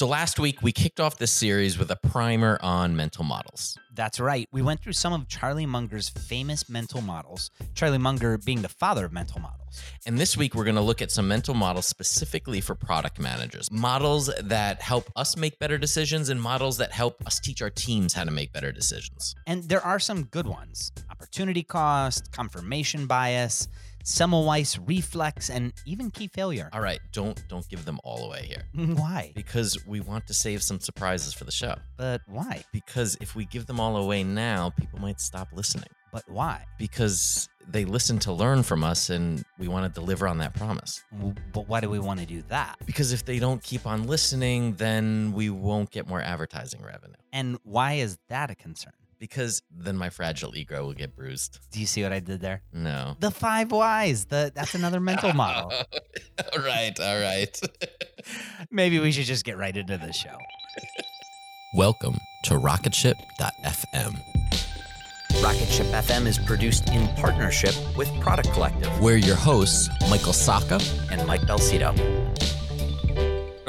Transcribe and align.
So, 0.00 0.06
last 0.06 0.38
week 0.38 0.62
we 0.62 0.72
kicked 0.72 0.98
off 0.98 1.18
this 1.18 1.30
series 1.30 1.78
with 1.78 1.90
a 1.90 1.96
primer 1.96 2.58
on 2.62 2.96
mental 2.96 3.22
models. 3.22 3.76
That's 3.92 4.18
right. 4.18 4.48
We 4.50 4.62
went 4.62 4.80
through 4.80 4.94
some 4.94 5.12
of 5.12 5.28
Charlie 5.28 5.66
Munger's 5.66 6.08
famous 6.08 6.70
mental 6.70 7.02
models, 7.02 7.50
Charlie 7.74 7.98
Munger 7.98 8.38
being 8.38 8.62
the 8.62 8.70
father 8.70 9.04
of 9.04 9.12
mental 9.12 9.42
models. 9.42 9.82
And 10.06 10.16
this 10.16 10.38
week, 10.38 10.54
we're 10.54 10.64
going 10.64 10.76
to 10.76 10.80
look 10.80 11.02
at 11.02 11.10
some 11.10 11.28
mental 11.28 11.52
models 11.52 11.84
specifically 11.84 12.62
for 12.62 12.74
product 12.74 13.18
managers 13.18 13.70
models 13.70 14.30
that 14.42 14.80
help 14.80 15.10
us 15.16 15.36
make 15.36 15.58
better 15.58 15.76
decisions 15.76 16.30
and 16.30 16.40
models 16.40 16.78
that 16.78 16.92
help 16.92 17.22
us 17.26 17.38
teach 17.38 17.60
our 17.60 17.68
teams 17.68 18.14
how 18.14 18.24
to 18.24 18.30
make 18.30 18.54
better 18.54 18.72
decisions. 18.72 19.34
And 19.46 19.64
there 19.64 19.84
are 19.84 19.98
some 19.98 20.22
good 20.24 20.46
ones 20.46 20.92
opportunity 21.10 21.62
cost, 21.62 22.32
confirmation 22.32 23.06
bias. 23.06 23.68
Semmelweis 24.10 24.76
reflex, 24.86 25.50
and 25.50 25.72
even 25.86 26.10
key 26.10 26.26
failure. 26.26 26.68
All 26.72 26.80
right, 26.80 26.98
don't 27.12 27.42
don't 27.48 27.68
give 27.68 27.84
them 27.84 28.00
all 28.02 28.24
away 28.26 28.42
here. 28.42 28.64
Why? 28.96 29.30
Because 29.36 29.78
we 29.86 30.00
want 30.00 30.26
to 30.26 30.34
save 30.34 30.64
some 30.64 30.80
surprises 30.80 31.32
for 31.32 31.44
the 31.44 31.52
show. 31.52 31.76
But 31.96 32.22
why? 32.26 32.64
Because 32.72 33.16
if 33.20 33.36
we 33.36 33.44
give 33.44 33.66
them 33.66 33.78
all 33.78 33.96
away 33.96 34.24
now, 34.24 34.70
people 34.70 34.98
might 34.98 35.20
stop 35.20 35.48
listening. 35.52 35.90
But 36.12 36.24
why? 36.28 36.64
Because 36.76 37.48
they 37.68 37.84
listen 37.84 38.18
to 38.20 38.32
learn 38.32 38.64
from 38.64 38.82
us 38.82 39.10
and 39.10 39.44
we 39.58 39.68
want 39.68 39.92
to 39.92 40.00
deliver 40.00 40.26
on 40.26 40.38
that 40.38 40.54
promise. 40.54 41.04
But 41.52 41.68
why 41.68 41.80
do 41.80 41.88
we 41.88 42.00
want 42.00 42.18
to 42.18 42.26
do 42.26 42.42
that? 42.48 42.78
Because 42.84 43.12
if 43.12 43.24
they 43.24 43.38
don't 43.38 43.62
keep 43.62 43.86
on 43.86 44.08
listening, 44.08 44.74
then 44.74 45.32
we 45.32 45.50
won't 45.50 45.90
get 45.90 46.08
more 46.08 46.20
advertising 46.20 46.82
revenue. 46.82 47.14
And 47.32 47.58
why 47.62 47.94
is 47.94 48.18
that 48.28 48.50
a 48.50 48.56
concern? 48.56 48.92
Because 49.20 49.62
then 49.70 49.96
my 49.96 50.08
fragile 50.10 50.56
ego 50.56 50.84
will 50.86 50.94
get 50.94 51.14
bruised. 51.14 51.60
Do 51.70 51.78
you 51.78 51.86
see 51.86 52.02
what 52.02 52.12
I 52.12 52.18
did 52.18 52.40
there? 52.40 52.62
No. 52.72 53.16
The 53.20 53.30
five 53.30 53.70
whys. 53.70 54.24
The 54.24 54.50
that's 54.52 54.74
another 54.74 54.98
mental 54.98 55.32
model. 55.34 55.70
all 56.52 56.62
right, 56.64 56.98
all 56.98 57.20
right. 57.20 57.60
Maybe 58.70 58.98
we 58.98 59.12
should 59.12 59.26
just 59.26 59.44
get 59.44 59.58
right 59.58 59.76
into 59.76 59.98
the 59.98 60.12
show. 60.12 60.36
Welcome 61.76 62.16
to 62.44 62.54
rocketship.fm. 62.54 64.16
Rocketship 65.42 65.86
FM 65.92 66.26
is 66.26 66.38
produced 66.38 66.88
in 66.88 67.06
partnership 67.16 67.74
with 67.96 68.08
Product 68.20 68.52
Collective. 68.52 68.90
We're 69.00 69.16
your 69.16 69.36
hosts, 69.36 69.88
Michael 70.10 70.32
Sacca 70.32 70.80
and 71.12 71.26
Mike 71.26 71.42
Belsito. 71.42 71.94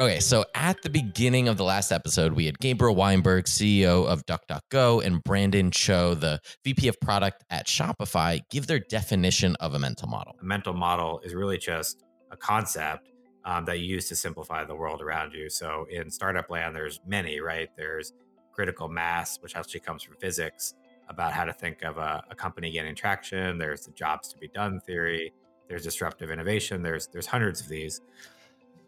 Okay, 0.02 0.18
so 0.18 0.44
at 0.56 0.82
the 0.82 0.90
beginning 0.90 1.46
of 1.46 1.56
the 1.56 1.62
last 1.62 1.92
episode, 1.92 2.32
we 2.32 2.46
had 2.46 2.58
Gabriel 2.58 2.96
Weinberg, 2.96 3.44
CEO 3.44 4.04
of 4.04 4.26
DuckDuckGo, 4.26 5.04
and 5.04 5.22
Brandon 5.22 5.70
Chu, 5.70 6.16
the 6.16 6.40
VP 6.64 6.88
of 6.88 6.98
product 6.98 7.44
at 7.50 7.68
Shopify, 7.68 8.40
give 8.50 8.66
their 8.66 8.80
definition 8.80 9.54
of 9.60 9.74
a 9.74 9.78
mental 9.78 10.08
model. 10.08 10.34
A 10.40 10.44
mental 10.44 10.74
model 10.74 11.20
is 11.22 11.36
really 11.36 11.56
just 11.56 12.02
a 12.32 12.36
concept 12.36 13.10
um, 13.44 13.64
that 13.66 13.78
you 13.78 13.86
use 13.86 14.08
to 14.08 14.16
simplify 14.16 14.64
the 14.64 14.74
world 14.74 15.00
around 15.00 15.34
you. 15.34 15.48
So 15.48 15.86
in 15.88 16.10
startup 16.10 16.50
land, 16.50 16.74
there's 16.74 16.98
many, 17.06 17.38
right? 17.38 17.68
There's 17.76 18.12
critical 18.50 18.88
mass, 18.88 19.38
which 19.40 19.54
actually 19.54 19.80
comes 19.80 20.02
from 20.02 20.16
physics 20.16 20.74
about 21.10 21.32
how 21.32 21.44
to 21.44 21.52
think 21.52 21.82
of 21.82 21.98
a, 21.98 22.24
a 22.28 22.34
company 22.34 22.72
getting 22.72 22.96
traction. 22.96 23.56
There's 23.56 23.82
the 23.82 23.92
jobs 23.92 24.32
to 24.32 24.38
be 24.38 24.48
done 24.48 24.80
theory. 24.80 25.32
There's 25.68 25.84
disruptive 25.84 26.32
innovation. 26.32 26.82
There's 26.82 27.06
there's 27.06 27.26
hundreds 27.26 27.60
of 27.60 27.68
these. 27.68 28.00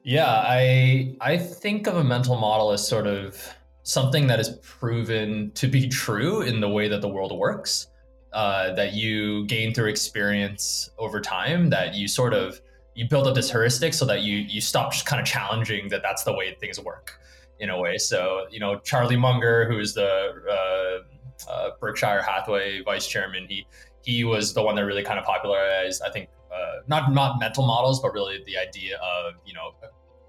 Yeah, 0.04 0.26
I 0.28 1.16
I 1.22 1.38
think 1.38 1.86
of 1.86 1.96
a 1.96 2.04
mental 2.04 2.36
model 2.36 2.72
as 2.72 2.86
sort 2.86 3.06
of 3.06 3.42
something 3.84 4.26
that 4.26 4.38
is 4.38 4.50
proven 4.62 5.50
to 5.52 5.66
be 5.66 5.88
true 5.88 6.42
in 6.42 6.60
the 6.60 6.68
way 6.68 6.88
that 6.88 7.00
the 7.00 7.08
world 7.08 7.36
works, 7.38 7.86
uh, 8.34 8.74
that 8.74 8.92
you 8.92 9.46
gain 9.46 9.72
through 9.72 9.88
experience 9.88 10.90
over 10.98 11.22
time, 11.22 11.70
that 11.70 11.94
you 11.94 12.06
sort 12.06 12.34
of 12.34 12.60
you 12.94 13.08
build 13.08 13.26
up 13.26 13.34
this 13.34 13.50
heuristic 13.50 13.94
so 13.94 14.04
that 14.04 14.20
you 14.20 14.36
you 14.38 14.60
stop 14.60 14.92
just 14.92 15.06
kind 15.06 15.22
of 15.22 15.26
challenging 15.26 15.88
that 15.88 16.02
that's 16.02 16.22
the 16.22 16.34
way 16.34 16.54
things 16.60 16.78
work 16.78 17.18
in 17.58 17.70
a 17.70 17.78
way. 17.80 17.96
So 17.96 18.46
you 18.50 18.60
know, 18.60 18.78
Charlie 18.80 19.16
Munger, 19.16 19.66
who 19.70 19.78
is 19.78 19.94
the 19.94 20.34
uh, 20.50 21.50
uh, 21.50 21.70
Berkshire 21.80 22.22
Hathaway 22.22 22.82
vice 22.82 23.06
chairman, 23.06 23.46
he 23.48 23.66
he 24.04 24.24
was 24.24 24.52
the 24.52 24.62
one 24.62 24.74
that 24.74 24.84
really 24.84 25.02
kind 25.02 25.18
of 25.18 25.24
popularized, 25.24 26.02
I 26.06 26.10
think, 26.10 26.28
uh, 26.54 26.80
not 26.86 27.12
not 27.12 27.40
mental 27.40 27.66
models, 27.66 28.00
but 28.00 28.12
really 28.12 28.42
the 28.46 28.56
idea 28.56 28.96
of 28.98 29.34
you 29.44 29.54
know 29.54 29.72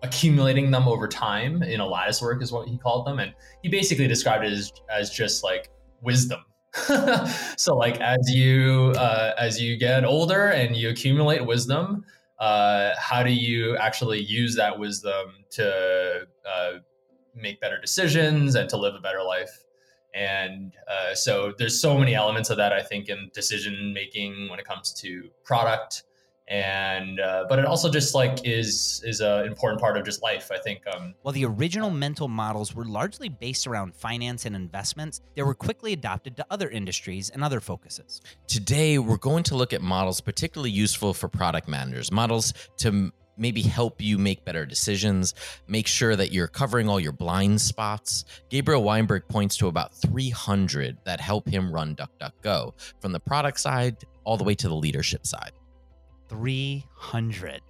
accumulating 0.04 0.72
them 0.72 0.88
over 0.88 1.08
time 1.08 1.64
in 1.64 1.80
a 1.80 1.86
lattice 1.86 2.22
work 2.22 2.42
is 2.42 2.52
what 2.52 2.68
he 2.68 2.78
called 2.78 3.06
them, 3.06 3.20
and 3.20 3.34
he 3.64 3.70
basically 3.70 4.08
described 4.08 4.44
it 4.46 4.52
as 4.52 4.72
as 4.90 5.10
just 5.10 5.44
like 5.44 5.70
wisdom. 6.02 6.40
so 7.58 7.76
like 7.76 8.00
as 8.02 8.34
you 8.34 8.94
uh, 8.98 9.34
as 9.38 9.62
you 9.62 9.78
get 9.78 10.04
older 10.04 10.50
and 10.50 10.76
you 10.76 10.90
accumulate 10.90 11.46
wisdom, 11.46 12.04
uh, 12.40 12.92
how 12.98 13.24
do 13.24 13.32
you 13.32 13.78
actually 13.78 14.20
use 14.20 14.56
that 14.56 14.78
wisdom 14.78 15.46
to 15.52 16.28
uh, 16.46 16.72
make 17.34 17.60
better 17.62 17.80
decisions 17.80 18.56
and 18.56 18.70
to 18.70 18.78
live 18.78 18.96
a 18.96 19.00
better 19.00 19.24
life? 19.24 19.52
And 20.14 20.74
uh, 20.88 21.14
so 21.14 21.54
there's 21.58 21.80
so 21.80 21.98
many 21.98 22.16
elements 22.16 22.50
of 22.50 22.58
that 22.58 22.72
I 22.72 22.82
think 22.82 23.10
in 23.10 23.30
decision 23.34 23.94
making 23.94 24.50
when 24.50 24.60
it 24.60 24.66
comes 24.66 24.94
to 25.02 25.30
product 25.44 26.04
and 26.48 27.20
uh, 27.20 27.46
but 27.50 27.58
it 27.58 27.66
also 27.66 27.90
just 27.90 28.14
like 28.14 28.46
is 28.46 29.02
is 29.06 29.20
an 29.20 29.46
important 29.46 29.82
part 29.82 29.98
of 29.98 30.06
just 30.06 30.22
life 30.22 30.52
i 30.52 30.58
think 30.60 30.82
um 30.94 31.16
While 31.24 31.34
the 31.34 31.46
original 31.46 31.90
mental 31.90 32.28
models 32.28 32.76
were 32.76 32.86
largely 32.86 33.30
based 33.30 33.66
around 33.68 33.96
finance 33.96 34.46
and 34.46 34.56
investments, 34.56 35.22
they 35.36 35.42
were 35.42 35.56
quickly 35.56 35.94
adopted 35.94 36.38
to 36.38 36.46
other 36.50 36.70
industries 36.70 37.30
and 37.30 37.44
other 37.44 37.60
focuses. 37.60 38.22
Today, 38.48 38.98
we're 39.00 39.18
going 39.18 39.44
to 39.44 39.56
look 39.56 39.74
at 39.74 39.82
models 39.82 40.22
particularly 40.22 40.72
useful 40.72 41.14
for 41.14 41.28
product 41.28 41.68
managers, 41.68 42.12
models 42.12 42.54
to 42.78 43.12
maybe 43.38 43.62
help 43.62 44.02
you 44.02 44.18
make 44.18 44.46
better 44.46 44.66
decisions, 44.66 45.34
make 45.68 45.88
sure 45.88 46.16
that 46.16 46.32
you're 46.32 46.48
covering 46.48 46.88
all 46.88 47.00
your 47.00 47.12
blind 47.12 47.60
spots. 47.60 48.26
Gabriel 48.50 48.84
Weinberg 48.84 49.28
points 49.28 49.58
to 49.58 49.68
about 49.68 49.94
300 49.94 50.98
that 51.06 51.20
help 51.20 51.48
him 51.48 51.72
run 51.72 51.96
DuckDuckGo 51.96 52.74
from 53.02 53.12
the 53.12 53.20
product 53.20 53.60
side 53.60 53.98
all 54.24 54.38
the 54.38 54.44
way 54.44 54.56
to 54.56 54.68
the 54.68 54.76
leadership 54.76 55.26
side. 55.26 55.52
300. 56.30 57.62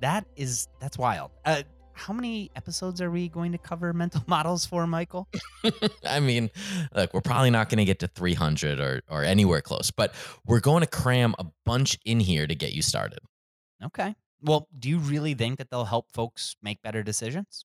That 0.00 0.26
is 0.36 0.68
that's 0.80 0.98
wild. 0.98 1.30
Uh, 1.44 1.62
how 1.92 2.12
many 2.12 2.50
episodes 2.54 3.02
are 3.02 3.10
we 3.10 3.28
going 3.28 3.52
to 3.52 3.58
cover 3.58 3.92
mental 3.94 4.22
models 4.26 4.64
for, 4.64 4.86
Michael? 4.86 5.28
I 6.04 6.20
mean, 6.20 6.50
look, 6.94 7.12
we're 7.12 7.20
probably 7.20 7.50
not 7.50 7.68
going 7.68 7.78
to 7.78 7.84
get 7.84 7.98
to 8.00 8.06
300 8.06 8.80
or, 8.80 9.02
or 9.08 9.24
anywhere 9.24 9.60
close, 9.60 9.90
but 9.90 10.14
we're 10.46 10.60
going 10.60 10.82
to 10.82 10.86
cram 10.86 11.34
a 11.38 11.46
bunch 11.66 11.98
in 12.04 12.20
here 12.20 12.46
to 12.46 12.54
get 12.54 12.72
you 12.72 12.82
started. 12.82 13.18
Okay. 13.84 14.14
Well, 14.40 14.68
do 14.78 14.88
you 14.88 14.98
really 14.98 15.34
think 15.34 15.58
that 15.58 15.70
they'll 15.70 15.84
help 15.84 16.12
folks 16.12 16.56
make 16.62 16.80
better 16.82 17.02
decisions? 17.02 17.64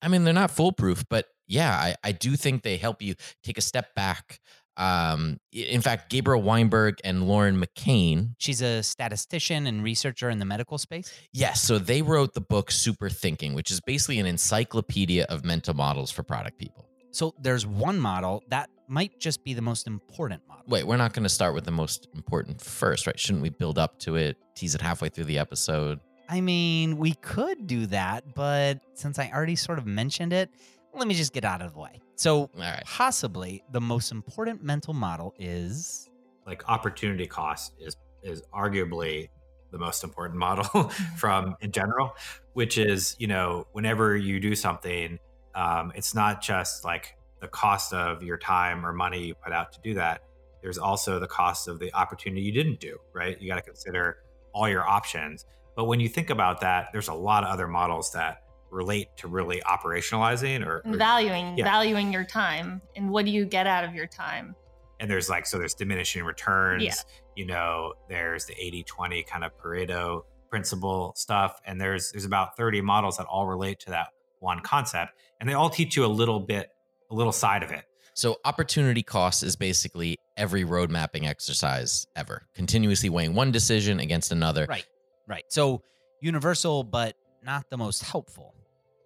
I 0.00 0.08
mean, 0.08 0.24
they're 0.24 0.32
not 0.32 0.50
foolproof, 0.50 1.04
but 1.10 1.26
yeah, 1.46 1.72
I, 1.72 1.96
I 2.04 2.12
do 2.12 2.36
think 2.36 2.62
they 2.62 2.76
help 2.76 3.02
you 3.02 3.14
take 3.42 3.58
a 3.58 3.62
step 3.62 3.94
back. 3.94 4.40
Um, 4.78 5.40
in 5.52 5.80
fact, 5.82 6.08
Gabriel 6.08 6.40
Weinberg 6.40 6.98
and 7.02 7.26
Lauren 7.26 7.60
McCann, 7.60 8.34
She's 8.38 8.62
a 8.62 8.82
statistician 8.82 9.66
and 9.66 9.82
researcher 9.82 10.30
in 10.30 10.38
the 10.38 10.44
medical 10.44 10.78
space. 10.78 11.12
yes, 11.32 11.60
so 11.60 11.78
they 11.78 12.00
wrote 12.00 12.32
the 12.34 12.40
book 12.40 12.70
Super 12.70 13.10
Thinking, 13.10 13.54
which 13.54 13.70
is 13.72 13.80
basically 13.80 14.20
an 14.20 14.26
encyclopedia 14.26 15.24
of 15.28 15.44
mental 15.44 15.74
models 15.74 16.10
for 16.12 16.22
product 16.22 16.58
people. 16.58 16.88
So 17.10 17.34
there's 17.40 17.66
one 17.66 17.98
model 17.98 18.44
that 18.50 18.70
might 18.86 19.18
just 19.18 19.42
be 19.42 19.52
the 19.52 19.62
most 19.62 19.86
important 19.86 20.42
model. 20.46 20.62
Wait, 20.68 20.86
we're 20.86 20.96
not 20.96 21.12
going 21.12 21.24
to 21.24 21.28
start 21.28 21.54
with 21.54 21.64
the 21.64 21.70
most 21.72 22.06
important 22.14 22.60
first, 22.60 23.06
right? 23.06 23.18
Shouldn't 23.18 23.42
we 23.42 23.48
build 23.50 23.78
up 23.78 23.98
to 24.00 24.14
it, 24.16 24.36
tease 24.54 24.74
it 24.74 24.80
halfway 24.80 25.08
through 25.08 25.24
the 25.24 25.38
episode? 25.38 25.98
I 26.28 26.40
mean, 26.40 26.98
we 26.98 27.14
could 27.14 27.66
do 27.66 27.86
that, 27.86 28.34
but 28.34 28.80
since 28.94 29.18
I 29.18 29.30
already 29.34 29.56
sort 29.56 29.78
of 29.78 29.86
mentioned 29.86 30.32
it, 30.32 30.50
let 30.94 31.06
me 31.06 31.14
just 31.14 31.32
get 31.32 31.44
out 31.44 31.62
of 31.62 31.74
the 31.74 31.78
way. 31.78 32.00
So, 32.16 32.40
All 32.40 32.50
right. 32.56 32.82
possibly 32.84 33.62
the 33.70 33.80
most 33.80 34.10
important 34.10 34.62
mental 34.62 34.94
model 34.94 35.34
is 35.38 36.08
like 36.46 36.68
opportunity 36.68 37.26
cost 37.26 37.74
is 37.78 37.96
is 38.22 38.42
arguably 38.52 39.28
the 39.70 39.78
most 39.78 40.02
important 40.02 40.38
model 40.38 40.64
from 41.16 41.54
in 41.60 41.70
general 41.70 42.16
which 42.54 42.78
is 42.78 43.14
you 43.18 43.26
know 43.26 43.66
whenever 43.72 44.16
you 44.16 44.40
do 44.40 44.54
something 44.54 45.18
um, 45.54 45.92
it's 45.94 46.14
not 46.14 46.40
just 46.40 46.84
like 46.84 47.16
the 47.40 47.48
cost 47.48 47.92
of 47.92 48.22
your 48.22 48.38
time 48.38 48.84
or 48.84 48.92
money 48.92 49.26
you 49.26 49.34
put 49.34 49.52
out 49.52 49.72
to 49.72 49.78
do 49.82 49.94
that 49.94 50.22
there's 50.62 50.78
also 50.78 51.20
the 51.20 51.26
cost 51.26 51.68
of 51.68 51.78
the 51.78 51.92
opportunity 51.94 52.40
you 52.40 52.52
didn't 52.52 52.80
do 52.80 52.96
right 53.12 53.40
you 53.40 53.48
got 53.48 53.56
to 53.56 53.62
consider 53.62 54.18
all 54.52 54.68
your 54.68 54.88
options 54.88 55.44
but 55.76 55.84
when 55.84 56.00
you 56.00 56.08
think 56.08 56.30
about 56.30 56.60
that 56.60 56.88
there's 56.92 57.08
a 57.08 57.14
lot 57.14 57.44
of 57.44 57.50
other 57.50 57.68
models 57.68 58.10
that 58.12 58.42
relate 58.70 59.08
to 59.16 59.28
really 59.28 59.60
operationalizing 59.66 60.64
or, 60.66 60.82
or 60.84 60.96
valuing 60.96 61.56
yeah. 61.56 61.64
valuing 61.64 62.12
your 62.12 62.24
time 62.24 62.80
and 62.96 63.10
what 63.10 63.24
do 63.24 63.30
you 63.30 63.44
get 63.44 63.66
out 63.66 63.84
of 63.84 63.94
your 63.94 64.06
time 64.06 64.54
and 65.00 65.10
there's 65.10 65.28
like 65.28 65.46
so 65.46 65.58
there's 65.58 65.74
diminishing 65.74 66.24
returns 66.24 66.82
Yeah. 66.82 66.92
you 67.36 67.46
know 67.46 67.94
there's 68.08 68.44
the 68.46 68.54
80 68.58 68.82
20 68.84 69.22
kind 69.24 69.44
of 69.44 69.52
pareto 69.58 70.22
principle 70.50 71.12
stuff 71.16 71.60
and 71.64 71.80
there's 71.80 72.12
there's 72.12 72.24
about 72.24 72.56
30 72.56 72.80
models 72.80 73.16
that 73.18 73.26
all 73.26 73.46
relate 73.46 73.78
to 73.80 73.90
that 73.90 74.08
one 74.40 74.60
concept 74.60 75.12
and 75.40 75.48
they 75.48 75.54
all 75.54 75.70
teach 75.70 75.96
you 75.96 76.04
a 76.04 76.06
little 76.06 76.40
bit 76.40 76.70
a 77.10 77.14
little 77.14 77.32
side 77.32 77.62
of 77.62 77.70
it 77.70 77.84
So, 78.14 78.36
opportunity 78.44 79.02
cost 79.02 79.42
is 79.42 79.56
basically 79.56 80.16
every 80.36 80.64
road 80.64 80.90
mapping 80.90 81.26
exercise 81.26 82.06
ever, 82.16 82.46
continuously 82.54 83.08
weighing 83.08 83.34
one 83.34 83.50
decision 83.52 84.00
against 84.00 84.32
another. 84.32 84.66
Right. 84.68 84.84
Right. 85.28 85.44
So 85.48 85.82
universal, 86.20 86.82
but 86.82 87.14
not 87.44 87.70
the 87.70 87.76
most 87.76 88.02
helpful. 88.02 88.54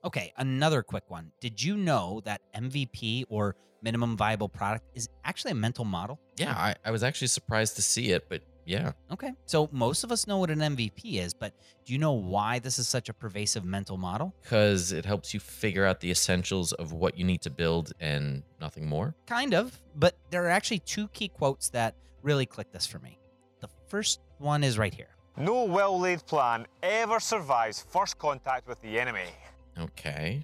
Okay. 0.05 0.33
Another 0.37 0.83
quick 0.83 1.05
one. 1.09 1.33
Did 1.41 1.63
you 1.63 1.77
know 1.77 2.21
that 2.25 2.41
MVP 2.55 3.25
or 3.29 3.57
minimum 3.83 4.17
viable 4.17 4.49
product 4.49 4.85
is 4.95 5.09
actually 5.25 5.53
a 5.53 5.57
mental 5.57 5.85
model? 5.85 6.21
Yeah, 6.37 6.53
I, 6.53 6.75
I 6.85 6.91
was 6.91 7.03
actually 7.03 7.29
surprised 7.29 7.77
to 7.77 7.83
see 7.83 8.11
it, 8.11 8.29
but 8.29 8.43
yeah. 8.65 8.93
Okay. 9.11 9.33
So 9.47 9.69
most 9.73 10.05
of 10.05 10.13
us 10.13 10.27
know 10.27 10.39
what 10.39 10.51
an 10.51 10.61
MVP 10.61 11.15
is, 11.21 11.35
but 11.35 11.53
do 11.85 11.93
you 11.93 11.99
know 11.99 12.13
why 12.13 12.59
this 12.59 12.79
is 12.79 12.89
such 12.89 13.09
a 13.09 13.15
pervasive 13.15 13.65
mental 13.65 13.97
model? 13.97 14.35
Because 14.43 14.93
it 14.93 15.05
helps 15.05 15.35
you 15.35 15.41
figure 15.41 15.85
out 15.85 16.01
the 16.01 16.11
essentials 16.11 16.73
of 16.75 16.93
what 16.93 17.19
you 17.19 17.25
need 17.25 17.43
to 17.43 17.51
build 17.51 17.93
and 18.01 18.43
nothing 18.61 18.87
more. 18.87 19.15
Kind 19.27 19.55
of, 19.55 19.81
but 19.97 20.17
there 20.31 20.45
are 20.45 20.51
actually 20.51 20.79
two 20.81 21.09
key 21.09 21.29
quotes 21.29 21.71
that 21.71 21.97
really 22.23 22.47
click 22.47 22.71
this 22.73 22.87
for 22.87 23.01
me. 23.01 23.19
The 23.61 23.69
first 23.89 24.21
one 24.39 24.63
is 24.63 24.79
right 24.79 24.95
here. 24.95 25.09
No 25.37 25.65
well 25.65 25.99
laid 25.99 26.25
plan 26.27 26.67
ever 26.83 27.19
survives 27.19 27.85
first 27.91 28.19
contact 28.19 28.69
with 28.69 28.81
the 28.83 29.01
enemy. 29.01 29.31
Okay. 29.79 30.43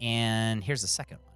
And 0.00 0.62
here's 0.62 0.82
the 0.82 0.88
second 0.88 1.18
one. 1.24 1.34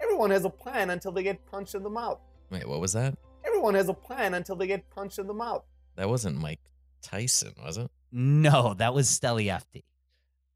Everyone 0.00 0.30
has 0.30 0.44
a 0.44 0.50
plan 0.50 0.90
until 0.90 1.12
they 1.12 1.22
get 1.22 1.44
punched 1.46 1.74
in 1.74 1.82
the 1.82 1.90
mouth. 1.90 2.20
Wait, 2.50 2.66
what 2.66 2.80
was 2.80 2.92
that? 2.94 3.16
Everyone 3.44 3.74
has 3.74 3.88
a 3.88 3.94
plan 3.94 4.34
until 4.34 4.56
they 4.56 4.66
get 4.66 4.88
punched 4.90 5.18
in 5.18 5.26
the 5.26 5.34
mouth. 5.34 5.64
That 5.96 6.08
wasn't 6.08 6.38
Mike 6.38 6.60
Tyson, 7.02 7.54
was 7.62 7.76
it? 7.76 7.90
No, 8.12 8.74
that 8.74 8.94
was 8.94 9.08
Steli 9.08 9.46
Efti. 9.46 9.84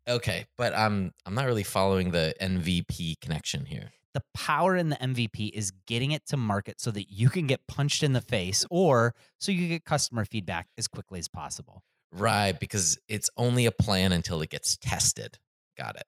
Okay, 0.08 0.46
but 0.56 0.74
I'm 0.74 1.12
I'm 1.26 1.34
not 1.34 1.46
really 1.46 1.62
following 1.62 2.10
the 2.10 2.34
MVP 2.40 3.20
connection 3.20 3.64
here. 3.64 3.92
The 4.14 4.22
power 4.34 4.76
in 4.76 4.88
the 4.90 4.96
MVP 4.96 5.50
is 5.54 5.72
getting 5.86 6.12
it 6.12 6.26
to 6.26 6.36
market 6.36 6.80
so 6.80 6.90
that 6.90 7.10
you 7.10 7.30
can 7.30 7.46
get 7.46 7.66
punched 7.66 8.02
in 8.02 8.12
the 8.12 8.20
face 8.20 8.66
or 8.70 9.14
so 9.38 9.52
you 9.52 9.68
get 9.68 9.84
customer 9.84 10.24
feedback 10.24 10.68
as 10.76 10.86
quickly 10.86 11.18
as 11.18 11.28
possible. 11.28 11.82
Right, 12.12 12.58
because 12.58 12.98
it's 13.08 13.30
only 13.38 13.64
a 13.64 13.72
plan 13.72 14.12
until 14.12 14.42
it 14.42 14.50
gets 14.50 14.76
tested. 14.76 15.38
Got 15.76 15.96
it. 15.96 16.04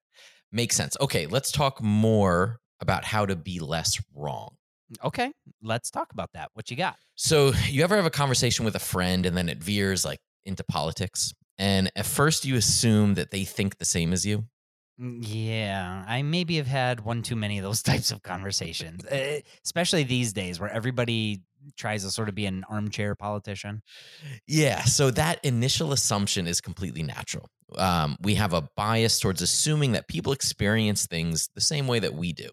Makes 0.52 0.76
sense. 0.76 0.97
Okay, 1.00 1.26
let's 1.26 1.50
talk 1.50 1.83
more 1.83 2.59
about 2.80 3.04
how 3.04 3.26
to 3.26 3.37
be 3.37 3.61
less 3.61 4.00
wrong. 4.14 4.56
Okay, 5.02 5.33
let's 5.62 5.90
talk 5.90 6.12
about 6.12 6.30
that. 6.35 6.50
What 6.54 6.71
you 6.71 6.76
got? 6.76 6.97
So, 7.16 7.52
you 7.68 7.83
ever 7.83 7.97
have 7.97 8.06
a 8.06 8.11
conversation 8.11 8.64
with 8.64 8.75
a 8.76 8.80
friend 8.80 9.26
and 9.26 9.37
then 9.37 9.49
it 9.49 9.59
veers 9.59 10.04
like 10.04 10.21
into 10.44 10.64
politics? 10.64 11.33
And 11.59 11.90
at 11.97 12.06
first 12.06 12.44
you 12.44 12.56
assume 12.56 13.14
that 13.14 13.30
they 13.30 13.44
think 13.44 13.78
the 13.78 13.85
same 13.85 14.12
as 14.12 14.26
you? 14.26 14.44
Mm, 15.00 15.25
Yeah, 15.26 16.04
I 16.06 16.23
maybe 16.23 16.56
have 16.56 16.66
had 16.66 17.00
one 17.00 17.23
too 17.23 17.37
many 17.37 17.59
of 17.59 17.64
those 17.64 17.83
types 17.90 18.11
of 18.11 18.23
conversations, 18.23 19.04
eh, 19.09 19.40
especially 19.64 20.04
these 20.04 20.33
days 20.33 20.61
where 20.61 20.71
everybody 20.71 21.42
tries 21.76 22.04
to 22.04 22.11
sort 22.11 22.28
of 22.28 22.35
be 22.35 22.47
an 22.47 22.64
armchair 22.68 23.14
politician. 23.14 23.83
Yeah, 24.47 24.85
so 24.85 25.11
that 25.12 25.44
initial 25.44 25.92
assumption 25.92 26.47
is 26.47 26.61
completely 26.61 27.02
natural. 27.02 27.47
Um, 27.76 28.16
we 28.21 28.35
have 28.35 28.52
a 28.52 28.68
bias 28.76 29.18
towards 29.18 29.42
assuming 29.42 29.92
that 29.92 30.09
people 30.09 30.33
experience 30.33 31.06
things 31.06 31.49
the 31.54 31.61
same 31.61 31.87
way 31.87 31.99
that 31.99 32.14
we 32.14 32.33
do. 32.33 32.50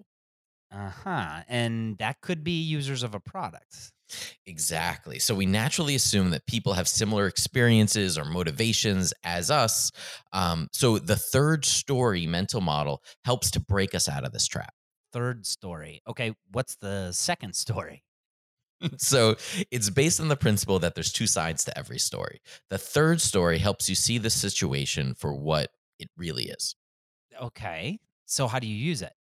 Uh 0.72 0.90
huh. 0.90 1.44
And 1.48 1.98
that 1.98 2.22
could 2.22 2.44
be 2.44 2.62
users 2.62 3.04
of 3.04 3.14
a 3.14 3.20
product. 3.20 3.92
Exactly. 4.46 5.20
So 5.20 5.34
we 5.36 5.46
naturally 5.46 5.96
assume 5.96 6.32
that 6.32 6.46
people 6.46 6.74
have 6.74 6.88
similar 6.88 7.28
experiences 7.28 8.18
or 8.18 8.26
motivations 8.26 9.14
as 9.24 9.50
us. 9.50 9.92
Um, 10.34 10.68
so 10.74 11.00
the 11.00 11.16
third 11.16 11.66
story 11.66 12.28
mental 12.28 12.62
model 12.62 13.04
helps 13.24 13.52
to 13.52 13.60
break 13.60 13.96
us 13.96 14.10
out 14.10 14.26
of 14.26 14.32
this 14.34 14.48
trap. 14.48 14.74
Third 15.14 15.46
story. 15.46 16.02
Okay, 16.08 16.34
what's 16.52 16.76
the 16.78 17.12
second 17.12 17.56
story? 17.56 18.04
so 18.98 19.36
it's 19.70 19.90
based 19.90 20.20
on 20.20 20.28
the 20.28 20.36
principle 20.36 20.80
that 20.80 20.96
there's 20.96 21.12
two 21.12 21.28
sides 21.28 21.64
to 21.66 21.78
every 21.78 22.00
story. 22.00 22.42
The 22.70 22.78
third 22.78 23.22
story 23.22 23.58
helps 23.58 23.90
you 23.90 23.96
see 23.96 24.18
the 24.18 24.30
situation 24.30 25.14
for 25.14 25.34
what 25.34 25.70
it 26.00 26.10
really 26.18 26.46
is. 26.46 26.76
Okay. 27.42 28.00
So 28.26 28.48
how 28.48 28.60
do 28.60 28.68
you 28.68 28.76
use 28.76 29.02
it? 29.02 29.14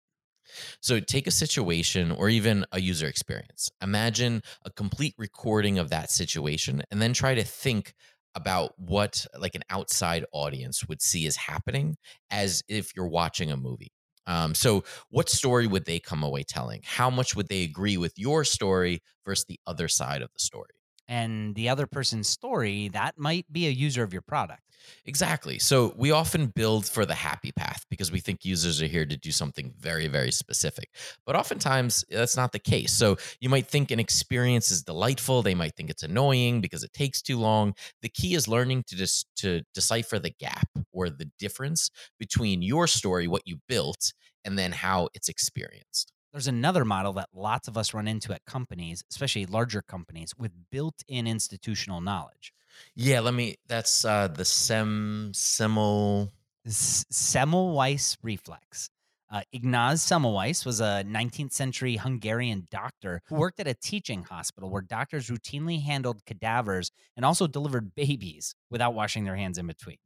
So 0.81 0.99
take 0.99 1.26
a 1.26 1.33
situation 1.33 2.11
or 2.11 2.29
even 2.29 2.64
a 2.73 2.81
user 2.81 3.07
experience. 3.07 3.71
Imagine 3.83 4.43
a 4.64 4.71
complete 4.71 5.14
recording 5.17 5.79
of 5.79 5.90
that 5.90 6.11
situation 6.11 6.83
and 6.90 7.00
then 7.00 7.12
try 7.12 7.35
to 7.35 7.45
think 7.45 7.95
about 8.35 8.73
what 8.79 9.26
like 9.38 9.55
an 9.55 9.62
outside 9.71 10.25
audience 10.33 10.87
would 10.88 11.02
see 11.02 11.26
as 11.26 11.37
happening 11.37 11.97
as 12.31 12.62
if 12.69 12.95
you're 12.97 13.09
watching 13.09 13.50
a 13.50 13.57
movie. 13.57 13.93
Um, 14.30 14.54
so, 14.54 14.84
what 15.10 15.28
story 15.28 15.66
would 15.66 15.87
they 15.87 16.00
come 16.00 16.22
away 16.25 16.44
telling? 16.44 16.82
How 16.84 17.10
much 17.10 17.37
would 17.37 17.49
they 17.49 17.64
agree 17.64 17.99
with 17.99 18.14
your 18.18 18.44
story 18.44 19.02
versus 19.26 19.46
the 19.49 19.60
other 19.66 19.88
side 19.88 20.22
of 20.22 20.30
the 20.32 20.40
story? 20.40 20.70
And 21.11 21.57
the 21.57 21.69
other 21.69 21.88
person's 21.88 22.29
story, 22.29 22.88
that 22.90 23.19
might 23.19 23.52
be 23.52 23.67
a 23.67 23.71
user 23.71 24.05
of 24.05 24.12
your 24.12 24.23
product. 24.23 24.62
Exactly. 25.07 25.59
So 25.59 25.93
we 25.97 26.12
often 26.12 26.47
build 26.47 26.87
for 26.88 27.05
the 27.05 27.17
happy 27.17 27.50
path 27.52 27.85
because 27.90 28.12
we 28.12 28.21
think 28.21 28.45
users 28.45 28.81
are 28.81 28.87
here 28.87 29.05
to 29.05 29.17
do 29.17 29.33
something 29.33 29.75
very, 29.79 30.07
very 30.07 30.31
specific. 30.31 30.88
But 31.26 31.35
oftentimes 31.35 32.05
that's 32.09 32.37
not 32.37 32.52
the 32.52 32.61
case. 32.61 32.93
So 32.93 33.17
you 33.40 33.49
might 33.49 33.67
think 33.67 33.90
an 33.90 33.99
experience 33.99 34.71
is 34.71 34.85
delightful. 34.85 35.43
They 35.43 35.55
might 35.55 35.75
think 35.75 35.90
it's 35.90 36.05
annoying 36.05 36.61
because 36.61 36.85
it 36.85 36.93
takes 36.93 37.21
too 37.21 37.38
long. 37.38 37.75
The 38.02 38.09
key 38.09 38.35
is 38.35 38.47
learning 38.47 38.85
to 38.87 38.97
just 38.97 39.26
to 39.38 39.62
decipher 39.75 40.21
the 40.21 40.35
gap 40.38 40.69
or 40.93 41.11
the 41.11 41.29
difference 41.40 41.90
between 42.21 42.62
your 42.62 42.87
story, 42.87 43.26
what 43.26 43.43
you 43.47 43.59
built, 43.69 44.12
and 44.45 44.57
then 44.57 44.71
how 44.71 45.09
it's 45.12 45.29
experienced. 45.29 46.12
There's 46.32 46.46
another 46.46 46.84
model 46.84 47.12
that 47.14 47.28
lots 47.34 47.66
of 47.66 47.76
us 47.76 47.92
run 47.92 48.06
into 48.06 48.32
at 48.32 48.44
companies, 48.44 49.02
especially 49.10 49.46
larger 49.46 49.82
companies, 49.82 50.32
with 50.38 50.52
built 50.70 51.02
in 51.08 51.26
institutional 51.26 52.00
knowledge. 52.00 52.52
Yeah, 52.94 53.20
let 53.20 53.34
me. 53.34 53.56
That's 53.66 54.04
uh, 54.04 54.28
the 54.28 54.44
Sem 54.44 55.32
Semel. 55.34 56.30
S- 56.66 57.04
Semmelweis 57.10 58.16
reflex. 58.22 58.90
Uh, 59.32 59.42
Ignaz 59.52 60.02
Semmelweis 60.02 60.66
was 60.66 60.80
a 60.80 61.04
19th 61.06 61.52
century 61.52 61.96
Hungarian 61.96 62.66
doctor 62.70 63.22
who 63.26 63.37
worked 63.37 63.60
at 63.60 63.68
a 63.68 63.75
teaching 63.75 64.25
hospital 64.25 64.70
where 64.70 64.82
doctors 64.82 65.28
routinely 65.28 65.82
handled 65.82 66.25
cadavers 66.26 66.90
and 67.16 67.25
also 67.25 67.46
delivered 67.46 67.94
babies 67.94 68.54
without 68.70 68.92
washing 68.92 69.25
their 69.25 69.37
hands 69.37 69.56
in 69.56 69.68
between. 69.68 69.99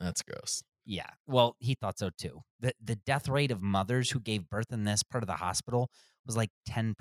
That's 0.00 0.22
gross. 0.22 0.62
Yeah, 0.90 1.10
well, 1.26 1.54
he 1.58 1.74
thought 1.74 1.98
so 1.98 2.08
too. 2.16 2.40
The, 2.60 2.72
the 2.82 2.96
death 2.96 3.28
rate 3.28 3.50
of 3.50 3.60
mothers 3.60 4.10
who 4.10 4.20
gave 4.20 4.48
birth 4.48 4.72
in 4.72 4.84
this 4.84 5.02
part 5.02 5.22
of 5.22 5.28
the 5.28 5.34
hospital 5.34 5.90
was 6.24 6.34
like 6.34 6.48
10%. 6.66 6.94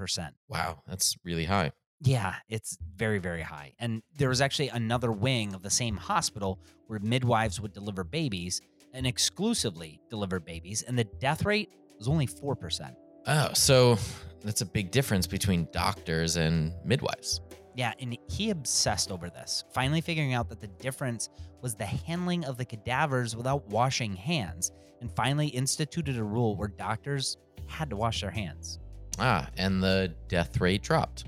Wow, 0.50 0.82
that's 0.86 1.16
really 1.24 1.46
high. 1.46 1.72
Yeah, 2.02 2.36
it's 2.50 2.78
very, 2.98 3.18
very 3.18 3.44
high. 3.44 3.76
And 3.80 4.04
there 4.18 4.28
was 4.28 4.42
actually 4.42 4.68
another 4.68 5.10
wing 5.10 5.54
of 5.54 5.64
the 5.64 5.70
same 5.70 5.96
hospital 5.96 6.60
where 6.88 7.00
midwives 7.00 7.62
would 7.62 7.72
deliver 7.72 8.04
babies 8.04 8.60
and 8.94 9.08
exclusively 9.08 10.02
deliver 10.10 10.42
babies, 10.42 10.82
and 10.84 11.00
the 11.00 11.06
death 11.06 11.46
rate 11.46 11.70
was 11.98 12.10
only 12.10 12.28
4%. 12.28 12.94
Oh, 13.26 13.54
so 13.54 13.98
that's 14.44 14.60
a 14.60 14.66
big 14.66 14.92
difference 14.92 15.28
between 15.28 15.70
doctors 15.72 16.36
and 16.36 16.74
midwives. 16.84 17.40
Yeah, 17.78 17.94
and 18.00 18.18
he 18.28 18.50
obsessed 18.50 19.12
over 19.12 19.30
this, 19.30 19.64
finally 19.72 20.02
figuring 20.02 20.34
out 20.34 20.50
that 20.50 20.60
the 20.60 20.68
difference 20.68 21.30
was 21.62 21.76
the 21.76 21.86
handling 21.86 22.44
of 22.44 22.58
the 22.58 22.66
cadavers 22.66 23.36
without 23.36 23.70
washing 23.70 24.16
hands, 24.16 24.72
and 25.00 25.12
finally 25.12 25.46
instituted 25.46 26.18
a 26.18 26.24
rule 26.24 26.56
where 26.56 26.70
doctors 26.70 27.38
had 27.68 27.92
to 27.92 27.96
wash 27.96 28.22
their 28.22 28.32
hands. 28.32 28.80
Ah, 29.20 29.48
and 29.58 29.82
the 29.82 30.12
death 30.28 30.60
rate 30.60 30.82
dropped 30.82 31.26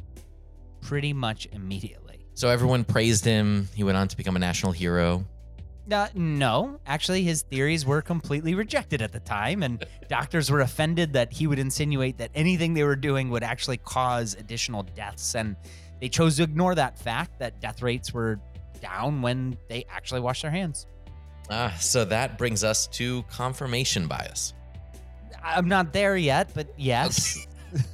pretty 0.81 1.13
much 1.13 1.47
immediately. 1.51 2.25
So 2.33 2.49
everyone 2.49 2.83
praised 2.83 3.23
him. 3.23 3.67
He 3.75 3.83
went 3.83 3.97
on 3.97 4.07
to 4.07 4.17
become 4.17 4.35
a 4.35 4.39
national 4.39 4.71
hero. 4.71 5.25
Uh, 5.91 6.07
no, 6.15 6.79
actually, 6.87 7.23
his 7.23 7.43
theories 7.43 7.85
were 7.85 8.01
completely 8.01 8.55
rejected 8.55 9.01
at 9.03 9.11
the 9.11 9.19
time, 9.19 9.61
and 9.61 9.85
doctors 10.07 10.49
were 10.49 10.61
offended 10.61 11.13
that 11.13 11.31
he 11.31 11.45
would 11.45 11.59
insinuate 11.59 12.17
that 12.17 12.31
anything 12.33 12.73
they 12.73 12.83
were 12.83 12.95
doing 12.95 13.29
would 13.29 13.43
actually 13.43 13.77
cause 13.77 14.35
additional 14.35 14.83
deaths. 14.83 15.35
And 15.35 15.55
they 15.99 16.09
chose 16.09 16.37
to 16.37 16.43
ignore 16.43 16.75
that 16.75 16.97
fact 16.97 17.39
that 17.39 17.59
death 17.59 17.81
rates 17.81 18.13
were 18.13 18.39
down 18.81 19.21
when 19.21 19.57
they 19.67 19.85
actually 19.89 20.21
washed 20.21 20.41
their 20.41 20.51
hands. 20.51 20.87
Ah, 21.49 21.75
so 21.79 22.05
that 22.05 22.37
brings 22.37 22.63
us 22.63 22.87
to 22.87 23.23
confirmation 23.23 24.07
bias. 24.07 24.53
I'm 25.43 25.67
not 25.67 25.93
there 25.93 26.15
yet, 26.15 26.51
but 26.53 26.67
yes. 26.77 27.47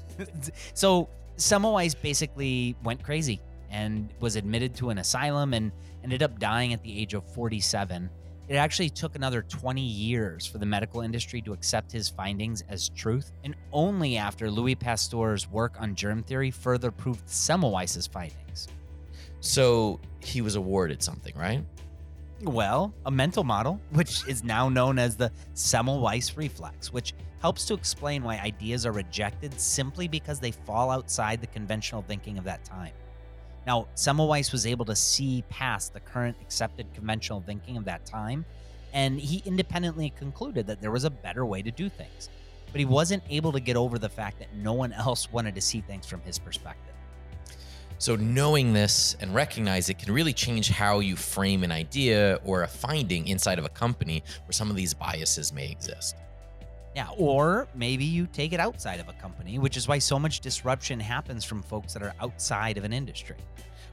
so 0.74 1.09
Semmelweis 1.38 1.95
basically 2.00 2.75
went 2.83 3.03
crazy 3.03 3.39
and 3.69 4.09
was 4.19 4.35
admitted 4.35 4.75
to 4.75 4.89
an 4.89 4.97
asylum 4.97 5.53
and 5.53 5.71
ended 6.03 6.24
up 6.24 6.39
dying 6.39 6.74
at 6.74 6.83
the 6.83 7.00
age 7.00 7.13
of 7.13 7.25
47. 7.33 8.09
It 8.47 8.55
actually 8.55 8.89
took 8.91 9.15
another 9.15 9.41
20 9.41 9.81
years 9.81 10.45
for 10.45 10.59
the 10.59 10.65
medical 10.67 11.01
industry 11.01 11.41
to 11.41 11.53
accept 11.53 11.91
his 11.91 12.09
findings 12.09 12.63
as 12.69 12.89
truth, 12.89 13.31
and 13.43 13.55
only 13.73 14.17
after 14.17 14.51
Louis 14.51 14.75
Pasteur's 14.75 15.49
work 15.49 15.75
on 15.79 15.95
germ 15.95 16.21
theory 16.21 16.51
further 16.51 16.91
proved 16.91 17.25
Semmelweis's 17.27 18.05
findings. 18.05 18.67
So 19.39 19.99
he 20.19 20.41
was 20.41 20.55
awarded 20.55 21.01
something, 21.01 21.33
right? 21.35 21.63
Well, 22.43 22.93
a 23.07 23.11
mental 23.11 23.43
model, 23.43 23.79
which 23.91 24.27
is 24.27 24.43
now 24.43 24.69
known 24.69 24.99
as 24.99 25.15
the 25.15 25.31
Semmelweis 25.55 26.37
reflex, 26.37 26.93
which 26.93 27.13
helps 27.39 27.65
to 27.65 27.73
explain 27.73 28.23
why 28.23 28.37
ideas 28.37 28.85
are 28.85 28.91
rejected 28.91 29.59
simply 29.59 30.07
because 30.07 30.39
they 30.39 30.51
fall 30.51 30.91
outside 30.91 31.41
the 31.41 31.47
conventional 31.47 32.03
thinking 32.03 32.37
of 32.37 32.43
that 32.43 32.63
time. 32.63 32.93
Now, 33.65 33.88
Semmelweis 33.95 34.51
was 34.51 34.65
able 34.65 34.86
to 34.86 34.95
see 34.95 35.43
past 35.50 35.93
the 35.93 36.00
current 36.00 36.38
accepted 36.41 36.86
conventional 36.93 37.41
thinking 37.41 37.77
of 37.77 37.86
that 37.86 38.05
time, 38.05 38.45
and 38.93 39.19
he 39.19 39.41
independently 39.45 40.13
concluded 40.17 40.67
that 40.67 40.81
there 40.81 40.91
was 40.91 41.03
a 41.03 41.10
better 41.10 41.45
way 41.45 41.62
to 41.62 41.72
do 41.72 41.89
things. 41.89 42.29
But 42.72 42.79
he 42.79 42.86
wasn't 42.86 43.24
able 43.29 43.51
to 43.53 43.60
get 43.60 43.75
over 43.75 43.98
the 43.98 44.10
fact 44.10 44.39
that 44.39 44.53
no 44.55 44.74
one 44.74 44.93
else 44.93 45.31
wanted 45.31 45.55
to 45.55 45.62
see 45.62 45.81
things 45.81 46.05
from 46.05 46.22
his 46.22 46.38
perspective. 46.38 46.93
So, 47.98 48.17
knowing 48.17 48.74
this 48.74 49.15
and 49.22 49.34
recognize 49.34 49.89
it 49.89 49.98
can 49.98 50.13
really 50.13 50.34
change 50.34 50.69
how 50.69 51.00
you 51.00 51.15
frame 51.15 51.63
an 51.63 51.72
idea 51.72 52.39
or 52.43 52.63
a 52.63 52.67
finding 52.67 53.27
inside 53.29 53.57
of 53.57 53.63
a 53.63 53.69
company 53.69 54.22
where 54.45 54.51
some 54.51 54.69
of 54.69 54.75
these 54.75 54.93
biases 54.93 55.53
may 55.53 55.72
exist. 55.72 56.15
Yeah, 56.95 57.09
or 57.17 57.67
maybe 57.75 58.05
you 58.05 58.25
take 58.25 58.53
it 58.53 58.59
outside 58.61 59.01
of 59.01 59.09
a 59.09 59.13
company, 59.13 59.59
which 59.59 59.75
is 59.75 59.85
why 59.85 59.99
so 59.99 60.17
much 60.17 60.39
disruption 60.39 60.97
happens 60.97 61.43
from 61.43 61.61
folks 61.61 61.93
that 61.93 62.01
are 62.01 62.13
outside 62.21 62.77
of 62.77 62.85
an 62.85 62.93
industry. 62.93 63.35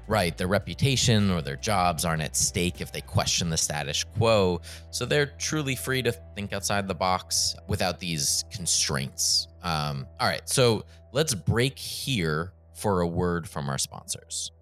Right, 0.07 0.37
their 0.37 0.47
reputation 0.47 1.31
or 1.31 1.43
their 1.43 1.57
jobs 1.57 2.05
aren't 2.05 2.23
at 2.23 2.37
stake 2.37 2.81
if 2.81 2.93
they 2.93 3.01
question 3.01 3.51
the 3.51 3.57
status 3.57 4.05
quo, 4.05 4.61
so 4.91 5.05
they're 5.05 5.27
truly 5.27 5.75
free 5.75 6.03
to 6.03 6.13
think 6.13 6.53
outside 6.53 6.87
the 6.87 6.95
box 6.95 7.57
without 7.67 7.99
these 7.99 8.45
constraints. 8.53 9.49
Um, 9.63 10.07
all 10.21 10.29
right, 10.29 10.49
so 10.49 10.85
let's 11.13 11.35
break 11.35 11.79
here 11.79 12.53
for 12.75 13.01
a 13.01 13.07
word 13.07 13.49
from 13.49 13.69
our 13.69 13.79
sponsors. 13.79 14.53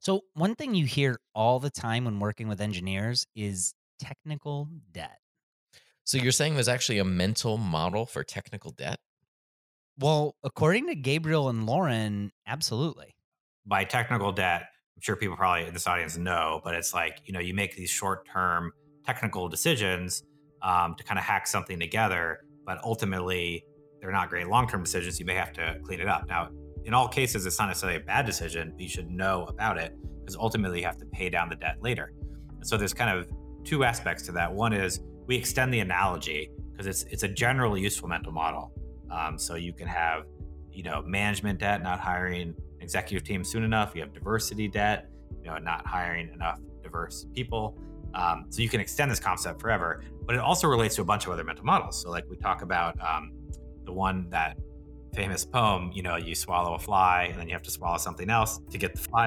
So, 0.00 0.24
one 0.34 0.54
thing 0.54 0.74
you 0.74 0.84
hear 0.84 1.18
all 1.34 1.60
the 1.60 1.70
time 1.70 2.04
when 2.04 2.20
working 2.20 2.46
with 2.46 2.60
engineers 2.60 3.26
is 3.34 3.74
technical 3.98 4.68
debt. 4.92 5.18
So 6.04 6.18
you're 6.18 6.32
saying 6.32 6.54
there's 6.54 6.68
actually 6.68 6.98
a 6.98 7.04
mental 7.04 7.56
model 7.56 8.04
for 8.04 8.22
technical 8.22 8.72
debt? 8.72 8.98
Well, 9.98 10.36
according 10.42 10.88
to 10.88 10.94
Gabriel 10.94 11.48
and 11.48 11.66
Lauren, 11.66 12.32
absolutely. 12.46 13.14
By 13.64 13.84
technical 13.84 14.32
debt, 14.32 14.62
I'm 14.96 15.00
sure 15.00 15.16
people 15.16 15.36
probably 15.36 15.66
in 15.66 15.72
this 15.72 15.86
audience 15.86 16.16
know, 16.16 16.60
but 16.64 16.74
it's 16.74 16.92
like, 16.92 17.20
you 17.24 17.32
know, 17.32 17.40
you 17.40 17.54
make 17.54 17.74
these 17.76 17.90
short 17.90 18.28
term 18.28 18.72
technical 19.06 19.48
decisions 19.48 20.22
um, 20.62 20.94
to 20.96 21.04
kind 21.04 21.18
of 21.18 21.24
hack 21.24 21.46
something 21.46 21.78
together, 21.78 22.40
but 22.66 22.78
ultimately 22.84 23.64
they're 24.00 24.12
not 24.12 24.28
great 24.28 24.48
long 24.48 24.68
term 24.68 24.82
decisions. 24.82 25.18
You 25.18 25.26
may 25.26 25.34
have 25.34 25.52
to 25.54 25.78
clean 25.84 26.00
it 26.00 26.08
up. 26.08 26.28
Now, 26.28 26.50
in 26.84 26.92
all 26.92 27.08
cases, 27.08 27.46
it's 27.46 27.58
not 27.58 27.68
necessarily 27.68 27.98
a 27.98 28.04
bad 28.04 28.26
decision, 28.26 28.72
but 28.72 28.80
you 28.80 28.88
should 28.88 29.10
know 29.10 29.44
about 29.44 29.78
it 29.78 29.96
because 30.20 30.36
ultimately 30.36 30.80
you 30.80 30.86
have 30.86 30.98
to 30.98 31.06
pay 31.06 31.30
down 31.30 31.48
the 31.48 31.56
debt 31.56 31.76
later. 31.80 32.12
And 32.50 32.66
so 32.66 32.76
there's 32.76 32.94
kind 32.94 33.16
of 33.16 33.28
two 33.64 33.84
aspects 33.84 34.24
to 34.24 34.32
that. 34.32 34.52
One 34.52 34.72
is 34.72 35.00
we 35.26 35.36
extend 35.36 35.72
the 35.72 35.80
analogy 35.80 36.50
because 36.70 36.86
it's 36.86 37.04
it's 37.04 37.22
a 37.22 37.28
generally 37.28 37.80
useful 37.80 38.08
mental 38.08 38.32
model. 38.32 38.72
Um, 39.10 39.38
so 39.38 39.54
you 39.54 39.72
can 39.72 39.86
have, 39.86 40.24
you 40.72 40.82
know, 40.82 41.02
management 41.02 41.60
debt, 41.60 41.82
not 41.82 42.00
hiring 42.00 42.54
executive 42.80 43.26
team 43.26 43.44
soon 43.44 43.64
enough. 43.64 43.94
You 43.94 44.02
have 44.02 44.12
diversity 44.12 44.68
debt, 44.68 45.08
you 45.42 45.50
know, 45.50 45.58
not 45.58 45.86
hiring 45.86 46.30
enough 46.32 46.60
diverse 46.82 47.26
people. 47.34 47.78
Um, 48.14 48.46
so 48.50 48.62
you 48.62 48.68
can 48.68 48.80
extend 48.80 49.10
this 49.10 49.20
concept 49.20 49.60
forever, 49.60 50.04
but 50.24 50.36
it 50.36 50.40
also 50.40 50.68
relates 50.68 50.94
to 50.96 51.02
a 51.02 51.04
bunch 51.04 51.26
of 51.26 51.32
other 51.32 51.44
mental 51.44 51.64
models. 51.64 52.00
So 52.00 52.10
like 52.10 52.24
we 52.28 52.36
talk 52.36 52.62
about 52.62 52.96
um, 53.00 53.32
the 53.84 53.92
one 53.92 54.28
that 54.30 54.56
famous 55.14 55.44
poem, 55.44 55.90
you 55.94 56.02
know, 56.02 56.16
you 56.16 56.34
swallow 56.34 56.74
a 56.74 56.78
fly 56.78 57.28
and 57.30 57.40
then 57.40 57.48
you 57.48 57.54
have 57.54 57.62
to 57.62 57.70
swallow 57.70 57.98
something 57.98 58.30
else 58.30 58.60
to 58.70 58.78
get 58.78 58.94
the 58.94 59.00
fly 59.00 59.26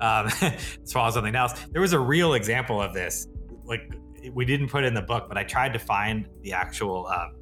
out. 0.00 0.32
Um, 0.40 0.52
swallow 0.84 1.10
something 1.10 1.34
else. 1.34 1.52
There 1.70 1.80
was 1.80 1.92
a 1.92 1.98
real 1.98 2.34
example 2.34 2.80
of 2.80 2.94
this 2.94 3.26
like 3.68 3.92
we 4.32 4.44
didn't 4.44 4.68
put 4.68 4.84
it 4.84 4.88
in 4.88 4.94
the 4.94 5.02
book, 5.02 5.28
but 5.28 5.36
I 5.36 5.44
tried 5.44 5.72
to 5.74 5.78
find 5.78 6.26
the 6.42 6.52
actual 6.52 7.06
um, 7.06 7.36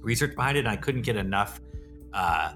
research 0.00 0.34
behind 0.34 0.56
it, 0.56 0.60
and 0.60 0.68
I 0.68 0.76
couldn't 0.76 1.02
get 1.02 1.16
enough 1.16 1.60
uh, 2.12 2.54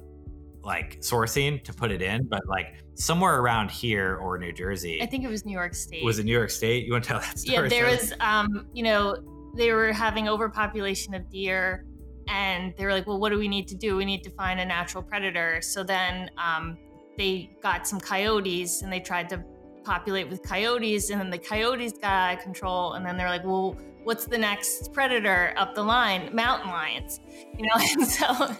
like 0.63 1.01
sourcing 1.01 1.63
to 1.63 1.73
put 1.73 1.93
it 1.93 2.03
in, 2.03 2.27
but 2.27 2.47
like 2.49 2.75
somewhere 2.95 3.39
around 3.41 3.71
here 3.71 4.17
or 4.17 4.39
New 4.39 4.53
Jersey. 4.53 5.01
I 5.01 5.07
think 5.07 5.25
it 5.25 5.29
was 5.29 5.45
New 5.45 5.53
York 5.53 5.75
State. 5.75 6.05
was 6.05 6.19
it 6.19 6.25
New 6.25 6.33
York 6.33 6.51
State? 6.51 6.87
You 6.87 6.93
want 6.93 7.05
to 7.05 7.09
tell 7.09 7.21
that 7.21 7.39
story? 7.39 7.63
Yeah, 7.65 7.69
there 7.69 7.87
was, 7.87 8.13
um, 8.21 8.67
you 8.73 8.83
know, 8.83 9.17
they 9.55 9.73
were 9.73 9.93
having 9.93 10.29
overpopulation 10.29 11.15
of 11.15 11.31
deer, 11.31 11.85
and 12.29 12.75
they 12.77 12.85
were 12.85 12.93
like, 12.93 13.07
well, 13.07 13.21
what 13.21 13.31
do 13.31 13.39
we 13.39 13.47
need 13.47 13.69
to 13.69 13.77
do? 13.77 13.97
We 13.97 14.05
need 14.05 14.25
to 14.25 14.31
find 14.31 14.59
a 14.59 14.65
natural 14.65 15.03
predator. 15.03 15.61
So 15.63 15.85
then 15.85 16.31
um, 16.37 16.77
they 17.17 17.57
got 17.63 17.87
some 17.87 18.01
coyotes, 18.01 18.83
and 18.83 18.93
they 18.93 19.01
tried 19.01 19.29
to 19.29 19.45
populate 19.87 20.29
with 20.29 20.43
coyotes, 20.43 21.11
and 21.11 21.21
then 21.21 21.31
the 21.31 21.39
coyotes 21.39 21.93
got 21.93 22.13
out 22.13 22.39
of 22.39 22.43
control, 22.43 22.95
and 22.95 23.07
then 23.07 23.17
they're 23.17 23.29
like, 23.29 23.45
well, 23.45 23.79
what's 24.03 24.27
the 24.27 24.39
next 24.39 24.93
predator 24.93 25.55
up 25.57 25.75
the 25.75 25.83
line? 25.83 26.35
Mountain 26.35 26.71
lions, 26.71 27.21
you 27.57 27.65
know. 27.67 27.75
And 27.77 28.07
so 28.19 28.55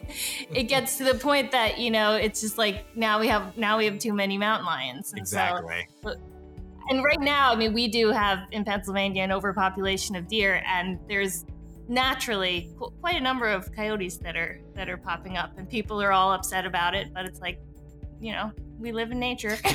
it 0.55 0.65
gets 0.65 0.97
to 0.99 1.05
the 1.05 1.15
point 1.15 1.51
that 1.53 1.79
you 1.79 1.91
know 1.91 2.15
it's 2.15 2.41
just 2.41 2.59
like 2.59 2.97
now 2.97 3.21
we 3.21 3.29
have 3.29 3.57
now 3.57 3.77
we 3.79 3.85
have 3.85 3.99
too 3.99 4.13
many 4.13 4.39
mountain 4.39 4.67
lions. 4.67 5.13
And 5.13 5.27
so- 5.27 5.39
exactly. 5.39 5.89
Uh, 6.05 6.15
and 6.89 7.03
right 7.03 7.21
now, 7.21 7.53
I 7.53 7.57
mean, 7.57 7.73
we 7.73 7.89
do 7.89 8.13
have 8.13 8.39
in 8.53 8.65
Pennsylvania 8.65 9.25
an 9.25 9.33
overpopulation 9.33 10.15
of 10.15 10.29
deer, 10.29 10.63
and 10.65 11.01
there's 11.09 11.45
naturally 11.89 12.71
qu- 12.79 12.93
quite 13.01 13.17
a 13.17 13.21
number 13.21 13.49
of 13.49 13.73
coyotes 13.73 14.19
that 14.19 14.37
are 14.37 14.61
that 14.75 14.89
are 14.89 14.97
popping 14.97 15.37
up, 15.37 15.59
and 15.59 15.69
people 15.69 16.01
are 16.01 16.13
all 16.13 16.33
upset 16.33 16.65
about 16.65 16.95
it. 16.95 17.13
But 17.13 17.27
it's 17.27 17.41
like, 17.41 17.61
you 18.21 18.33
know, 18.33 18.53
we 18.79 18.93
live 18.93 19.11
in 19.11 19.19
nature. 19.19 19.57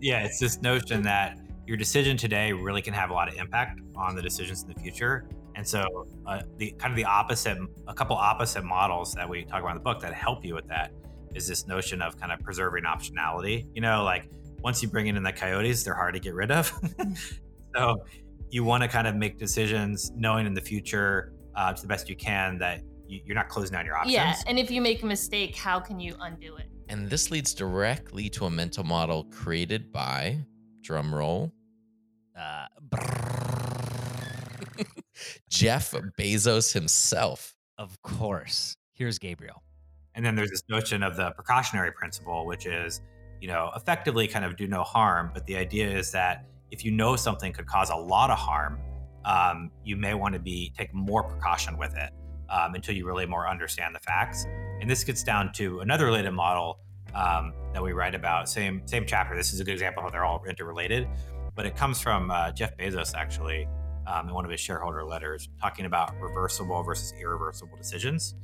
Yeah, 0.00 0.24
it's 0.24 0.38
this 0.38 0.62
notion 0.62 1.02
that 1.02 1.38
your 1.66 1.76
decision 1.76 2.16
today 2.16 2.52
really 2.52 2.80
can 2.80 2.94
have 2.94 3.10
a 3.10 3.12
lot 3.12 3.28
of 3.28 3.34
impact 3.34 3.80
on 3.96 4.14
the 4.14 4.22
decisions 4.22 4.62
in 4.62 4.68
the 4.68 4.80
future. 4.80 5.28
And 5.54 5.66
so, 5.66 6.06
uh, 6.26 6.42
the 6.58 6.70
kind 6.78 6.92
of 6.92 6.96
the 6.96 7.04
opposite, 7.04 7.58
a 7.88 7.94
couple 7.94 8.14
opposite 8.16 8.62
models 8.62 9.12
that 9.14 9.28
we 9.28 9.44
talk 9.44 9.60
about 9.60 9.70
in 9.70 9.76
the 9.76 9.82
book 9.82 10.00
that 10.00 10.14
help 10.14 10.44
you 10.44 10.54
with 10.54 10.68
that 10.68 10.92
is 11.34 11.46
this 11.48 11.66
notion 11.66 12.00
of 12.00 12.18
kind 12.18 12.30
of 12.30 12.40
preserving 12.40 12.84
optionality. 12.84 13.66
You 13.74 13.80
know, 13.80 14.04
like 14.04 14.30
once 14.62 14.82
you 14.82 14.88
bring 14.88 15.08
in 15.08 15.22
the 15.22 15.32
coyotes, 15.32 15.82
they're 15.82 15.94
hard 15.94 16.14
to 16.14 16.20
get 16.20 16.34
rid 16.34 16.50
of. 16.50 16.72
so, 17.76 17.96
you 18.50 18.64
want 18.64 18.82
to 18.82 18.88
kind 18.88 19.08
of 19.08 19.16
make 19.16 19.38
decisions 19.38 20.12
knowing 20.14 20.46
in 20.46 20.54
the 20.54 20.60
future 20.60 21.32
uh, 21.56 21.72
to 21.72 21.82
the 21.82 21.88
best 21.88 22.08
you 22.08 22.16
can 22.16 22.58
that 22.58 22.82
you, 23.08 23.20
you're 23.24 23.34
not 23.34 23.48
closing 23.48 23.72
down 23.72 23.84
your 23.84 23.96
options. 23.96 24.14
yeah, 24.14 24.36
and 24.46 24.58
if 24.58 24.70
you 24.70 24.80
make 24.80 25.02
a 25.02 25.06
mistake, 25.06 25.56
how 25.56 25.80
can 25.80 25.98
you 25.98 26.14
undo 26.20 26.56
it? 26.56 26.66
And 26.88 27.10
this 27.10 27.30
leads 27.30 27.52
directly 27.54 28.28
to 28.30 28.46
a 28.46 28.50
mental 28.50 28.84
model 28.84 29.24
created 29.24 29.92
by, 29.92 30.44
drum 30.82 31.14
roll, 31.14 31.52
Uh, 32.38 32.66
Jeff 35.48 35.92
Bezos 36.18 36.72
himself. 36.72 37.54
of 37.78 38.00
course. 38.02 38.76
Here's 38.92 39.18
Gabriel. 39.18 39.62
And 40.14 40.24
then 40.24 40.34
there's 40.34 40.50
this 40.50 40.62
notion 40.68 41.02
of 41.02 41.16
the 41.16 41.30
precautionary 41.32 41.92
principle, 41.92 42.46
which 42.46 42.66
is, 42.66 43.02
you 43.40 43.48
know, 43.48 43.70
effectively 43.76 44.26
kind 44.28 44.44
of 44.44 44.56
do 44.56 44.66
no 44.66 44.82
harm. 44.82 45.30
But 45.34 45.46
the 45.46 45.56
idea 45.56 45.90
is 45.90 46.10
that 46.12 46.46
if 46.70 46.84
you 46.84 46.90
know 46.90 47.16
something 47.16 47.52
could 47.52 47.66
cause 47.66 47.90
a 47.90 47.96
lot 47.96 48.30
of 48.30 48.38
harm, 48.38 48.78
um, 49.24 49.70
you 49.84 49.96
may 49.96 50.14
want 50.14 50.34
to 50.34 50.40
be 50.40 50.72
take 50.76 50.94
more 50.94 51.22
precaution 51.22 51.76
with 51.76 51.94
it 51.96 52.10
um, 52.48 52.74
until 52.74 52.94
you 52.94 53.06
really 53.06 53.26
more 53.26 53.48
understand 53.48 53.94
the 53.94 54.00
facts. 54.00 54.46
And 54.80 54.88
this 54.90 55.04
gets 55.04 55.22
down 55.22 55.52
to 55.54 55.80
another 55.80 56.06
related 56.06 56.32
model 56.32 56.78
um, 57.14 57.52
that 57.72 57.82
we 57.82 57.92
write 57.92 58.14
about. 58.14 58.48
Same 58.48 58.82
same 58.86 59.04
chapter. 59.06 59.34
This 59.34 59.52
is 59.52 59.60
a 59.60 59.64
good 59.64 59.72
example 59.72 60.00
of 60.00 60.08
how 60.08 60.10
they're 60.10 60.24
all 60.24 60.42
interrelated, 60.44 61.08
but 61.54 61.66
it 61.66 61.76
comes 61.76 62.00
from 62.00 62.30
uh, 62.30 62.52
Jeff 62.52 62.76
Bezos 62.76 63.14
actually 63.14 63.66
um, 64.06 64.28
in 64.28 64.34
one 64.34 64.44
of 64.44 64.50
his 64.50 64.60
shareholder 64.60 65.04
letters, 65.04 65.48
talking 65.60 65.86
about 65.86 66.14
reversible 66.20 66.82
versus 66.82 67.12
irreversible 67.20 67.76
decisions. 67.76 68.34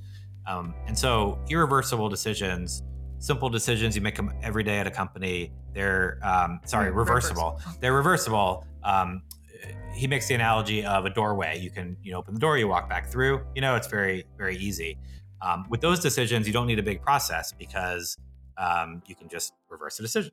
Um, 0.46 0.74
and 0.86 0.98
so, 0.98 1.38
irreversible 1.48 2.08
decisions, 2.08 2.82
simple 3.18 3.48
decisions, 3.48 3.94
you 3.94 4.02
make 4.02 4.16
them 4.16 4.32
every 4.42 4.64
day 4.64 4.78
at 4.78 4.86
a 4.86 4.90
company. 4.90 5.52
They're 5.72 6.18
um, 6.22 6.60
sorry, 6.64 6.90
Re- 6.90 6.96
reversible. 6.96 7.60
They're 7.80 7.94
reversible. 7.94 8.66
Um, 8.82 9.22
he 9.94 10.06
makes 10.06 10.28
the 10.28 10.34
analogy 10.34 10.84
of 10.84 11.04
a 11.04 11.10
doorway. 11.10 11.58
You 11.58 11.70
can 11.70 11.96
you 12.02 12.12
know 12.12 12.18
open 12.18 12.34
the 12.34 12.40
door, 12.40 12.58
you 12.58 12.68
walk 12.68 12.88
back 12.88 13.08
through. 13.08 13.44
You 13.54 13.60
know, 13.60 13.76
it's 13.76 13.86
very 13.86 14.24
very 14.36 14.56
easy. 14.56 14.98
Um, 15.40 15.66
with 15.68 15.80
those 15.80 16.00
decisions, 16.00 16.46
you 16.46 16.52
don't 16.52 16.66
need 16.66 16.78
a 16.78 16.82
big 16.82 17.02
process 17.02 17.52
because 17.52 18.16
um, 18.56 19.02
you 19.06 19.14
can 19.14 19.28
just 19.28 19.52
reverse 19.68 19.96
the 19.96 20.04
decision. 20.04 20.32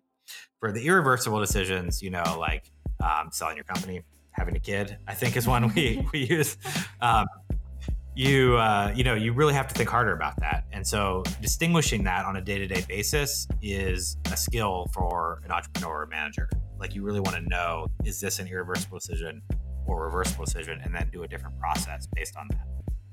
For 0.60 0.72
the 0.72 0.86
irreversible 0.86 1.39
decisions, 1.39 2.04
you 2.04 2.12
know, 2.12 2.38
like 2.39 2.72
um, 3.04 3.30
selling 3.32 3.56
your 3.56 3.65
company, 3.65 4.04
having 4.32 4.56
a 4.56 4.60
kid, 4.60 4.98
I 5.08 5.15
think 5.15 5.36
is 5.36 5.48
one 5.48 5.74
we 5.74 6.06
we 6.13 6.26
use. 6.26 6.58
You 8.19 8.58
uh, 8.58 8.91
you 8.93 9.05
know 9.05 9.13
you 9.13 9.32
really 9.32 9.53
have 9.53 9.69
to 9.69 9.73
think 9.73 9.88
harder 9.88 10.12
about 10.12 10.38
that 10.41 10.65
and 10.73 10.86
so 10.86 11.23
distinguishing 11.41 12.03
that 12.03 12.25
on 12.25 12.36
a 12.36 12.41
day-to-day 12.41 12.84
basis 12.86 13.47
is 13.62 14.17
a 14.29 14.36
skill 14.36 14.88
for 14.93 15.41
an 15.45 15.51
entrepreneur 15.53 16.01
or 16.01 16.05
manager 16.05 16.49
like 16.77 16.93
you 16.93 17.01
really 17.01 17.21
want 17.21 17.38
to 17.38 17.41
know 17.43 17.88
is 18.03 18.19
this 18.19 18.39
an 18.39 18.47
irreversible 18.49 18.97
decision 18.97 19.41
or 19.88 20.03
reversible 20.03 20.43
decision 20.43 20.82
and 20.84 20.93
then 20.93 21.10
do 21.13 21.23
a 21.23 21.29
different 21.29 21.58
process 21.62 22.10
based 22.13 22.36
on 22.36 22.49
that 22.49 22.67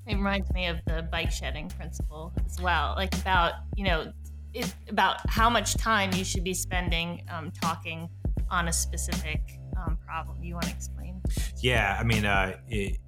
It 0.08 0.16
reminds 0.16 0.52
me 0.52 0.66
of 0.66 0.78
the 0.88 1.08
bike 1.12 1.30
shedding 1.30 1.68
principle 1.68 2.32
as 2.44 2.60
well, 2.60 2.94
like 2.96 3.14
about 3.14 3.52
you 3.76 3.84
know, 3.84 4.12
it, 4.54 4.74
about 4.88 5.18
how 5.30 5.48
much 5.48 5.76
time 5.76 6.12
you 6.14 6.24
should 6.24 6.42
be 6.42 6.52
spending 6.54 7.22
um, 7.30 7.52
talking 7.52 8.08
on 8.50 8.66
a 8.66 8.72
specific 8.72 9.40
um, 9.76 9.96
problem. 10.04 10.42
You 10.42 10.54
want 10.54 10.66
to 10.66 10.72
explain? 10.72 11.22
yeah 11.60 11.96
i 11.98 12.04
mean 12.04 12.24
uh, 12.24 12.56
it, 12.68 12.98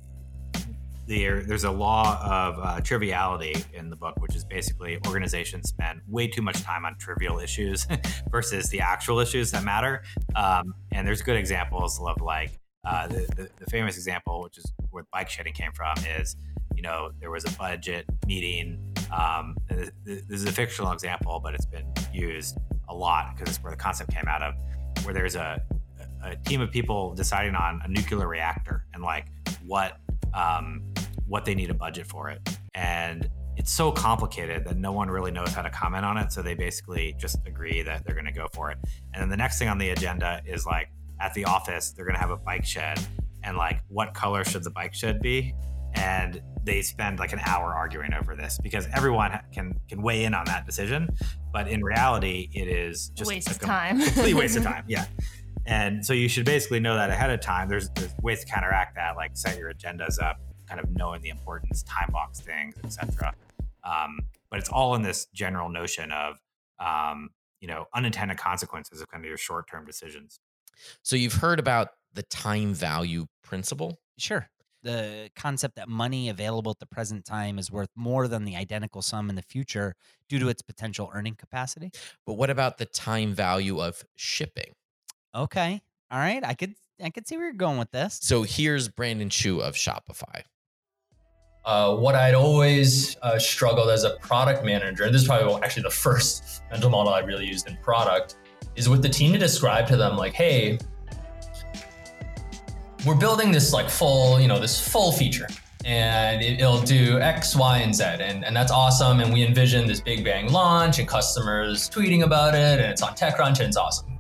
there, 1.09 1.41
there's 1.41 1.65
a 1.65 1.71
law 1.71 2.21
of 2.23 2.59
uh, 2.63 2.81
triviality 2.83 3.55
in 3.73 3.89
the 3.89 3.97
book, 3.97 4.21
which 4.21 4.37
is 4.37 4.45
basically 4.45 4.99
organizations 5.07 5.71
spend 5.71 6.03
way 6.07 6.29
too 6.29 6.43
much 6.43 6.63
time 6.63 6.85
on 6.85 6.97
trivial 6.99 7.39
issues 7.39 7.87
versus 8.31 8.69
the 8.69 8.81
actual 8.81 9.19
issues 9.19 9.51
that 9.51 9.65
matter. 9.65 10.03
Um, 10.37 10.75
and 10.93 11.07
there's 11.07 11.23
good 11.23 11.37
examples 11.37 11.99
of 11.99 12.21
like 12.21 12.61
uh, 12.87 13.09
the, 13.09 13.27
the, 13.37 13.49
the 13.59 13.67
famous 13.71 13.97
example, 13.97 14.43
which 14.43 14.59
is 14.59 14.71
where 14.91 15.05
bike 15.11 15.31
shedding 15.31 15.55
came 15.55 15.73
from, 15.73 15.97
is 16.19 16.37
you 16.77 16.83
know 16.83 17.11
there 17.21 17.31
was 17.31 17.45
a 17.45 17.51
budget 17.59 18.05
meeting. 18.27 18.79
Um, 19.11 19.57
th- 19.71 19.91
th- 20.05 20.25
this 20.29 20.43
is 20.43 20.45
a 20.45 20.53
fictional 20.53 20.93
example, 20.93 21.41
but 21.43 21.55
it's 21.55 21.67
been 21.67 21.91
used 22.13 22.59
a 22.91 22.95
lot 22.95 23.35
because 23.35 23.57
it's 23.57 23.65
where 23.65 23.73
the 23.73 23.79
concept 23.79 24.13
came 24.13 24.29
out 24.29 24.43
of, 24.43 24.55
where 25.05 25.15
there's 25.15 25.37
a, 25.37 25.61
a 26.23 26.37
team 26.37 26.61
of 26.61 26.71
people 26.71 27.15
deciding 27.15 27.55
on 27.55 27.81
a 27.85 27.89
nuclear 27.89 28.29
reactor 28.29 28.85
and 28.93 29.03
like 29.03 29.27
what 29.67 29.99
um, 30.35 30.83
what 31.27 31.45
they 31.45 31.55
need 31.55 31.71
a 31.71 31.75
budget 31.75 32.07
for 32.07 32.31
it. 32.31 32.41
And 32.75 33.29
it's 33.57 33.73
so 33.73 33.91
complicated 33.91 34.65
that 34.67 34.77
no 34.77 34.93
one 34.93 35.09
really 35.11 35.31
knows 35.33 35.53
how 35.53 35.63
to 35.63 35.71
comment 35.71 36.05
on 36.05 36.17
it. 36.17 36.33
So 36.33 36.43
they 36.43 36.55
basically 36.55 37.15
just 37.19 37.39
agree 37.47 37.83
that 37.83 38.05
they're 38.05 38.15
going 38.15 38.27
to 38.27 38.33
go 38.33 38.47
for 38.55 38.71
it. 38.71 38.79
And 39.13 39.21
then 39.21 39.29
the 39.29 39.37
next 39.37 39.59
thing 39.59 39.69
on 39.69 39.79
the 39.79 39.91
agenda 39.91 40.41
is 40.47 40.65
like 40.65 40.91
at 41.21 41.35
the 41.35 41.45
office, 41.45 41.91
they're 41.91 42.05
going 42.05 42.15
to 42.15 42.21
have 42.21 42.31
a 42.31 42.37
bike 42.37 42.65
shed. 42.65 43.01
And 43.43 43.57
like, 43.57 43.81
what 43.89 44.15
color 44.15 44.45
should 44.45 44.63
the 44.65 44.71
bike 44.71 44.95
shed 44.95 45.21
be? 45.21 45.55
And 45.95 46.41
they 46.65 46.83
spend 46.83 47.19
like 47.19 47.33
an 47.33 47.41
hour 47.45 47.75
arguing 47.75 48.13
over 48.13 48.37
this 48.37 48.59
because 48.63 48.87
everyone 48.93 49.41
can 49.53 49.73
can 49.89 50.03
weigh 50.03 50.25
in 50.25 50.35
on 50.35 50.45
that 50.45 50.67
decision. 50.67 51.09
But 51.53 51.67
in 51.67 51.83
reality, 51.83 52.51
it 52.53 52.69
is 52.69 53.09
just 53.15 53.29
Waste 53.29 53.49
a 53.49 53.53
of 53.53 53.59
com- 53.59 53.69
time. 53.71 54.01
complete 54.03 54.35
waste 54.35 54.57
of 54.57 54.63
time. 54.73 54.85
Yeah. 54.87 55.07
And 55.69 56.05
so 56.05 56.15
you 56.15 56.31
should 56.31 56.47
basically 56.47 56.81
know 56.81 56.97
that 56.97 57.11
ahead 57.11 57.29
of 57.29 57.41
time. 57.41 57.69
There's, 57.69 57.91
there's 57.91 58.15
ways 58.23 58.43
to 58.43 58.51
counteract 58.51 58.95
that, 58.95 59.17
like 59.17 59.37
set 59.37 59.59
your 59.59 59.71
agendas 59.71 60.21
up, 60.21 60.41
kind 60.67 60.81
of 60.81 60.89
knowing 60.97 61.21
the 61.21 61.29
importance, 61.29 61.83
time 61.83 62.09
box 62.11 62.41
things, 62.41 62.75
etc. 62.83 63.35
Um, 63.85 64.21
but 64.51 64.61
it's 64.61 64.71
all 64.71 64.95
in 64.95 65.03
this 65.03 65.27
general 65.35 65.69
notion 65.69 66.11
of, 66.11 66.39
um, 66.81 67.29
you 67.61 67.69
know, 67.69 67.85
unintended 67.95 68.39
consequences 68.39 69.03
of 69.03 69.09
kind 69.09 69.23
of 69.23 69.29
your 69.29 69.37
short-term 69.37 69.85
decisions. 69.85 70.41
So 71.03 71.17
you've 71.17 71.35
heard 71.35 71.59
about 71.59 71.89
the 72.15 72.23
time 72.23 72.73
value 72.73 73.27
principle. 73.43 73.99
Sure. 74.17 74.49
The 74.85 75.29
concept 75.37 75.77
that 75.77 75.91
money 75.91 76.31
available 76.31 76.71
at 76.71 76.79
the 76.79 76.87
present 76.87 77.27
time 77.27 77.59
is 77.59 77.71
worth 77.71 77.91
more 77.95 78.27
than 78.27 78.47
the 78.47 78.57
identical 78.57 79.03
sum 79.03 79.29
in 79.29 79.37
the 79.37 79.43
future 79.43 79.97
due 80.31 80.39
to 80.39 80.49
its 80.49 80.63
potential 80.63 81.11
earning 81.13 81.35
capacity. 81.35 81.91
But 82.25 82.35
what 82.35 82.49
about 82.49 82.79
the 82.79 82.87
time 82.87 83.35
value 83.35 83.83
of 83.83 84.03
shipping? 84.17 84.73
Okay. 85.35 85.81
All 86.11 86.19
right. 86.19 86.43
I 86.45 86.55
could 86.55 86.75
I 87.03 87.11
could 87.11 87.29
see 87.29 87.37
where 87.37 87.47
you're 87.47 87.55
going 87.55 87.79
with 87.79 87.91
this. 87.91 88.19
So 88.23 88.43
here's 88.43 88.89
Brandon 88.89 89.31
Chu 89.31 89.61
of 89.61 89.75
Shopify. 89.75 90.43
uh, 91.65 91.95
what 91.95 92.15
I'd 92.15 92.35
always 92.35 93.17
uh, 93.23 93.39
struggled 93.39 93.91
as 93.91 94.05
a 94.05 94.17
product 94.17 94.65
manager, 94.65 95.05
and 95.05 95.15
this 95.15 95.23
is 95.23 95.29
probably 95.29 95.63
actually 95.63 95.83
the 95.83 95.91
first 95.91 96.63
mental 96.71 96.91
model 96.91 97.13
I 97.13 97.21
really 97.21 97.47
used 97.47 97.69
in 97.69 97.77
product, 97.83 98.37
is 98.75 98.89
with 98.89 99.03
the 99.03 99.09
team 99.09 99.33
to 99.35 99.39
describe 99.39 99.87
to 99.89 99.97
them 99.97 100.17
like, 100.17 100.33
hey, 100.33 100.79
we're 103.07 103.15
building 103.17 103.53
this 103.53 103.73
like 103.73 103.89
full, 103.91 104.41
you 104.41 104.49
know, 104.49 104.59
this 104.59 104.81
full 104.89 105.13
feature, 105.13 105.47
and 105.85 106.43
it, 106.43 106.61
will 106.61 106.81
do 106.81 107.21
X, 107.21 107.55
Y, 107.55 107.79
and 107.79 107.95
Z, 107.95 108.05
and, 108.05 108.45
and 108.45 108.57
that's 108.57 108.73
awesome. 108.73 109.21
And 109.21 109.33
we 109.33 109.45
envision 109.45 109.87
this 109.87 110.01
big 110.01 110.25
bang 110.25 110.51
launch 110.51 110.99
and 110.99 111.07
customers 111.07 111.89
tweeting 111.91 112.25
about 112.25 112.55
it, 112.55 112.81
and 112.81 112.91
it's 112.91 113.03
on 113.03 113.15
TechCrunch, 113.15 113.61
and 113.61 113.69
it's 113.69 113.77
awesome. 113.77 114.18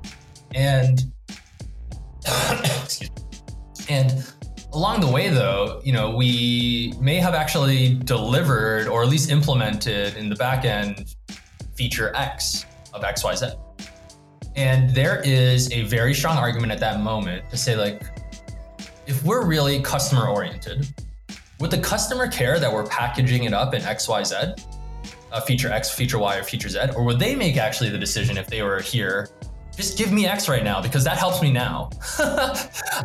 And. 0.55 1.13
And 3.91 4.23
Along 4.75 5.01
the 5.01 5.09
way, 5.09 5.31
though, 5.31 5.81
you 5.83 5.93
know, 5.93 6.15
we 6.15 6.93
may 7.01 7.17
have 7.17 7.33
actually 7.33 7.95
delivered 7.95 8.87
or 8.87 9.03
at 9.03 9.09
least 9.09 9.31
implemented 9.31 10.15
in 10.17 10.29
the 10.29 10.37
back 10.37 10.67
end 10.67 11.15
feature 11.75 12.15
X 12.15 12.67
of 12.93 13.03
XYZ. 13.03 13.59
And 14.57 14.91
there 14.91 15.23
is 15.25 15.73
a 15.73 15.85
very 15.85 16.13
strong 16.13 16.37
argument 16.37 16.71
at 16.71 16.81
that 16.81 17.01
moment 17.01 17.49
to 17.49 17.57
say, 17.57 17.77
like, 17.77 18.03
if 19.07 19.25
we're 19.25 19.47
really 19.47 19.81
customer 19.81 20.29
oriented, 20.29 20.87
would 21.61 21.71
the 21.71 21.79
customer 21.79 22.29
care 22.29 22.61
that 22.61 22.71
we're 22.71 22.87
packaging 22.87 23.45
it 23.45 23.55
up 23.55 23.73
in 23.73 23.81
XYZ, 23.81 24.63
uh, 25.33 25.41
feature 25.41 25.73
X, 25.73 25.91
feature 25.91 26.19
Y, 26.19 26.37
or 26.37 26.43
feature 26.43 26.69
Z? 26.69 26.91
Or 26.95 27.05
would 27.05 27.19
they 27.19 27.35
make 27.35 27.57
actually 27.57 27.89
the 27.89 27.99
decision 27.99 28.37
if 28.37 28.49
they 28.49 28.63
were 28.63 28.81
here 28.81 29.31
just 29.79 29.97
give 29.97 30.11
me 30.11 30.27
X 30.27 30.49
right 30.49 30.65
now 30.65 30.83
because 30.83 31.05
that 31.05 31.19
helps 31.19 31.41
me 31.41 31.53
now. 31.53 31.89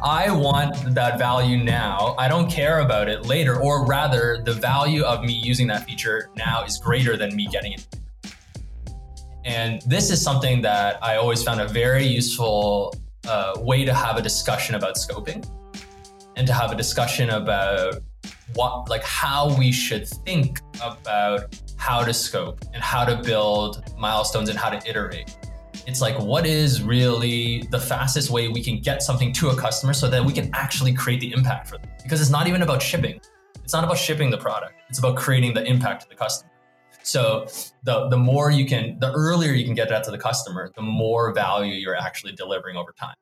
I 0.04 0.26
want 0.32 0.96
that 0.96 1.20
value 1.20 1.64
now. 1.64 2.16
I 2.18 2.28
don't 2.28 2.50
care 2.50 2.80
about 2.80 3.08
it 3.08 3.28
later, 3.28 3.62
or 3.62 3.86
rather, 3.86 4.42
the 4.44 4.54
value 4.54 5.04
of 5.04 5.24
me 5.24 5.34
using 5.34 5.68
that 5.68 5.86
feature 5.86 6.32
now 6.36 6.64
is 6.64 6.80
greater 6.80 7.16
than 7.16 7.36
me 7.36 7.48
getting 7.52 7.74
it. 7.74 7.86
And 9.46 9.84
this 9.84 10.10
is 10.10 10.20
something 10.20 10.64
that 10.64 10.98
I 11.04 11.18
always 11.18 11.44
found 11.44 11.62
a 11.62 11.68
very 11.68 12.08
useful 12.08 12.96
uh, 13.28 13.54
way 13.60 13.86
to 13.86 13.94
have 13.94 14.18
a 14.18 14.22
discussion 14.24 14.74
about 14.74 14.96
scoping 14.96 15.48
and 16.36 16.48
to 16.48 16.54
have 16.54 16.72
a 16.72 16.76
discussion 16.76 17.30
about 17.30 18.02
what, 18.56 18.90
like, 18.90 19.04
how 19.04 19.56
we 19.60 19.72
should 19.72 20.08
think 20.08 20.60
about 20.82 21.56
how 21.78 22.04
to 22.04 22.16
scope 22.16 22.62
and 22.74 22.82
how 22.82 23.06
to 23.06 23.22
build 23.22 23.84
milestones 23.96 24.50
and 24.50 24.58
how 24.58 24.72
to 24.72 24.90
iterate 24.90 25.38
it's 25.86 26.02
like, 26.02 26.18
what 26.20 26.46
is 26.46 26.82
really 26.82 27.68
the 27.72 27.80
fastest 27.80 28.30
way 28.30 28.48
we 28.48 28.64
can 28.64 28.80
get 28.80 29.04
something 29.04 29.34
to 29.34 29.50
a 29.50 29.56
customer 29.56 29.94
so 29.94 30.10
that 30.10 30.24
we 30.24 30.34
can 30.34 30.50
actually 30.54 30.94
create 30.94 31.20
the 31.20 31.32
impact 31.34 31.68
for 31.68 31.78
them? 31.78 31.90
Because 32.02 32.22
it's 32.22 32.30
not 32.30 32.48
even 32.48 32.62
about 32.62 32.82
shipping. 32.82 33.20
It's 33.64 33.74
not 33.74 33.84
about 33.84 33.98
shipping 33.98 34.30
the 34.30 34.38
product. 34.38 34.74
It's 34.90 35.00
about 35.00 35.16
creating 35.16 35.54
the 35.54 35.64
impact 35.64 36.04
to 36.04 36.10
the 36.10 36.16
customer. 36.16 36.52
So 37.04 37.48
the 37.84 38.08
the 38.08 38.18
more 38.18 38.50
you 38.50 38.66
can, 38.66 38.98
the 39.00 39.12
earlier 39.12 39.52
you 39.52 39.66
can 39.66 39.74
get 39.74 39.90
that 39.90 40.04
to 40.06 40.12
the 40.12 40.18
customer, 40.18 40.72
the 40.76 40.82
more 40.82 41.34
value 41.34 41.74
you're 41.74 41.98
actually 41.98 42.32
delivering 42.32 42.78
over 42.78 42.94
time. 42.98 43.16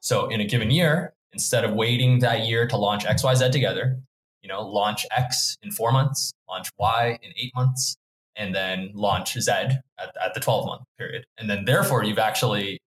So 0.00 0.28
in 0.28 0.40
a 0.40 0.44
given 0.44 0.70
year, 0.70 1.12
instead 1.32 1.64
of 1.64 1.72
waiting 1.74 2.20
that 2.20 2.46
year 2.46 2.68
to 2.68 2.76
launch 2.76 3.04
X, 3.04 3.24
Y, 3.24 3.34
Z 3.34 3.50
together, 3.50 3.98
you 4.42 4.48
know, 4.48 4.62
launch 4.62 5.04
X 5.16 5.56
in 5.62 5.72
four 5.72 5.90
months, 5.90 6.32
launch 6.48 6.68
Y 6.78 7.18
in 7.20 7.32
eight 7.36 7.52
months, 7.56 7.96
and 8.36 8.54
then 8.54 8.90
launch 8.94 9.38
Z 9.38 9.50
at, 9.50 9.80
at 9.98 10.34
the 10.34 10.40
12 10.40 10.66
month 10.66 10.82
period. 10.98 11.24
And 11.38 11.48
then 11.48 11.64
therefore 11.64 12.04
you've 12.04 12.18
actually 12.18 12.78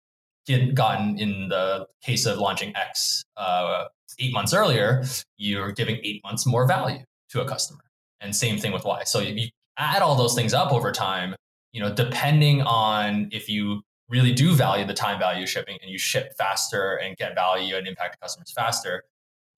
get, 0.46 0.74
gotten 0.74 1.18
in 1.18 1.48
the 1.48 1.86
case 2.02 2.26
of 2.26 2.38
launching 2.38 2.74
X 2.76 3.22
uh, 3.36 3.84
eight 4.18 4.32
months 4.32 4.52
earlier, 4.52 5.04
you're 5.36 5.72
giving 5.72 5.98
eight 6.02 6.22
months 6.24 6.46
more 6.46 6.66
value 6.66 7.00
to 7.30 7.40
a 7.40 7.44
customer. 7.48 7.80
And 8.20 8.34
same 8.34 8.58
thing 8.58 8.72
with 8.72 8.84
Y. 8.84 9.04
So 9.04 9.20
if 9.20 9.36
you 9.36 9.48
add 9.76 10.02
all 10.02 10.16
those 10.16 10.34
things 10.34 10.52
up 10.52 10.72
over 10.72 10.90
time, 10.90 11.34
you 11.72 11.80
know, 11.80 11.94
depending 11.94 12.62
on 12.62 13.28
if 13.30 13.48
you 13.48 13.82
really 14.08 14.32
do 14.32 14.54
value 14.54 14.86
the 14.86 14.94
time 14.94 15.18
value 15.18 15.42
of 15.42 15.48
shipping 15.48 15.78
and 15.82 15.90
you 15.90 15.98
ship 15.98 16.32
faster 16.36 16.96
and 16.96 17.16
get 17.16 17.34
value 17.34 17.76
and 17.76 17.86
impact 17.86 18.20
customers 18.20 18.52
faster, 18.52 19.04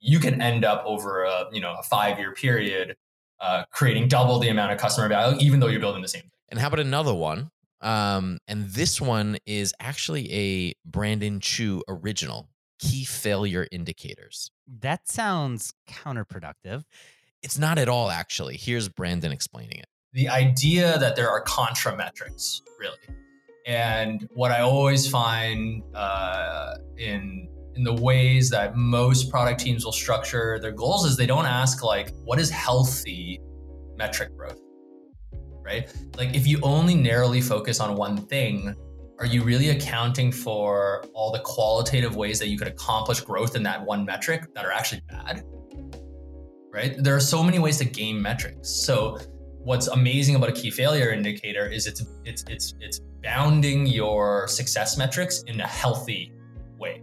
you 0.01 0.19
can 0.19 0.41
end 0.43 0.65
up 0.65 0.83
over 0.85 1.23
a 1.25 1.45
you 1.53 1.61
know 1.61 1.77
a 1.79 1.83
five 1.83 2.19
year 2.19 2.33
period 2.33 2.97
uh, 3.41 3.65
creating 3.71 4.09
double 4.09 4.39
the 4.39 4.49
amount 4.49 4.73
of 4.73 4.79
customer 4.79 5.09
value, 5.09 5.39
even 5.41 5.61
though 5.61 5.69
you're 5.69 5.81
building 5.81 6.03
the 6.03 6.09
same. 6.09 6.23
Thing. 6.23 6.31
And 6.51 6.59
how 6.61 6.69
about 6.69 6.81
another 6.81 7.15
one? 7.15 7.51
Um, 7.81 8.39
and 8.47 8.69
this 8.71 9.01
one 9.01 9.39
is 9.47 9.73
actually 9.81 10.33
a 10.33 10.75
Brandon 10.85 11.41
Chu 11.41 11.83
original 11.89 12.49
key 12.79 13.05
failure 13.05 13.67
indicators. 13.71 14.51
That 14.81 15.09
sounds 15.09 15.73
counterproductive. 15.89 16.85
It's 17.43 17.59
not 17.59 17.79
at 17.79 17.89
all, 17.89 18.11
actually. 18.11 18.57
Here's 18.57 18.89
Brandon 18.89 19.33
explaining 19.33 19.79
it. 19.79 19.87
The 20.13 20.29
idea 20.29 20.99
that 20.99 21.17
there 21.17 21.31
are 21.31 21.41
contra 21.41 21.97
metrics, 21.97 22.63
really. 22.79 22.99
And 23.67 24.29
what 24.35 24.51
I 24.51 24.61
always 24.61 25.09
find 25.09 25.83
uh, 25.95 26.75
in 26.99 27.49
in 27.77 27.85
the 27.85 27.95
ways 27.95 28.51
that 28.51 28.77
most 28.77 29.31
product 29.31 29.61
teams 29.61 29.85
will 29.85 29.93
structure 29.93 30.59
their 30.61 30.73
goals 30.73 31.05
is 31.05 31.17
they 31.17 31.27
don't 31.27 31.47
ask 31.47 31.83
like 31.83 32.13
what 32.25 32.39
is 32.39 32.51
healthy 32.51 33.41
metric 33.97 34.35
growth 34.37 34.61
right? 35.63 35.93
Like 36.17 36.35
if 36.35 36.47
you 36.49 36.59
only 36.63 36.95
narrowly 36.95 37.41
focus 37.41 37.81
on 37.81 37.95
one 37.95 38.17
thing 38.27 38.75
are 39.21 39.27
you 39.27 39.43
really 39.45 39.69
accounting 39.69 40.33
for 40.33 41.05
all 41.13 41.31
the 41.31 41.41
qualitative 41.41 42.17
ways 42.17 42.39
that 42.39 42.49
you 42.49 42.57
could 42.59 42.69
accomplish 42.69 43.21
growth 43.21 43.55
in 43.55 43.63
that 43.65 43.85
one 43.85 44.05
metric 44.05 44.53
that 44.55 44.65
are 44.65 44.73
actually 44.73 45.03
bad 45.09 45.45
right? 46.73 47.03
There 47.03 47.15
are 47.15 47.21
so 47.21 47.43
many 47.43 47.59
ways 47.59 47.79
to 47.79 47.85
game 47.85 48.21
metrics. 48.23 48.71
So 48.71 49.19
what's 49.59 49.89
amazing 49.89 50.37
about 50.37 50.49
a 50.49 50.53
key 50.53 50.71
failure 50.71 51.11
indicator 51.11 51.67
is 51.67 51.87
it's 51.87 52.05
it's 52.25 52.45
it's 52.49 52.75
it's 52.81 53.01
bounding 53.23 53.87
your 53.87 54.49
success 54.49 54.97
metrics 54.97 55.43
in 55.43 55.61
a 55.61 55.67
healthy 55.67 56.33
way 56.79 57.03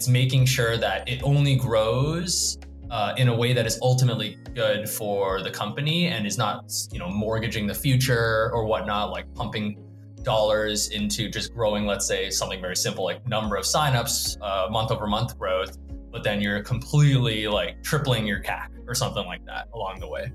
it's 0.00 0.08
making 0.08 0.46
sure 0.46 0.78
that 0.78 1.06
it 1.06 1.20
only 1.22 1.54
grows 1.54 2.58
uh, 2.90 3.12
in 3.18 3.28
a 3.28 3.36
way 3.36 3.52
that 3.52 3.66
is 3.66 3.78
ultimately 3.82 4.38
good 4.54 4.88
for 4.88 5.42
the 5.42 5.50
company 5.50 6.06
and 6.06 6.26
is 6.26 6.38
not, 6.38 6.72
you 6.90 6.98
know, 6.98 7.10
mortgaging 7.10 7.66
the 7.66 7.74
future 7.74 8.50
or 8.54 8.64
whatnot, 8.64 9.10
like 9.10 9.26
pumping 9.34 9.76
dollars 10.22 10.88
into 10.88 11.28
just 11.28 11.52
growing, 11.52 11.84
let's 11.84 12.08
say, 12.08 12.30
something 12.30 12.62
very 12.62 12.76
simple 12.76 13.04
like 13.04 13.28
number 13.28 13.56
of 13.56 13.64
signups, 13.64 14.38
uh, 14.40 14.70
month 14.70 14.90
over 14.90 15.06
month 15.06 15.38
growth, 15.38 15.76
but 16.10 16.24
then 16.24 16.40
you're 16.40 16.62
completely 16.62 17.46
like 17.46 17.82
tripling 17.82 18.26
your 18.26 18.42
CAC 18.42 18.68
or 18.88 18.94
something 18.94 19.26
like 19.26 19.44
that 19.44 19.68
along 19.74 20.00
the 20.00 20.08
way. 20.08 20.32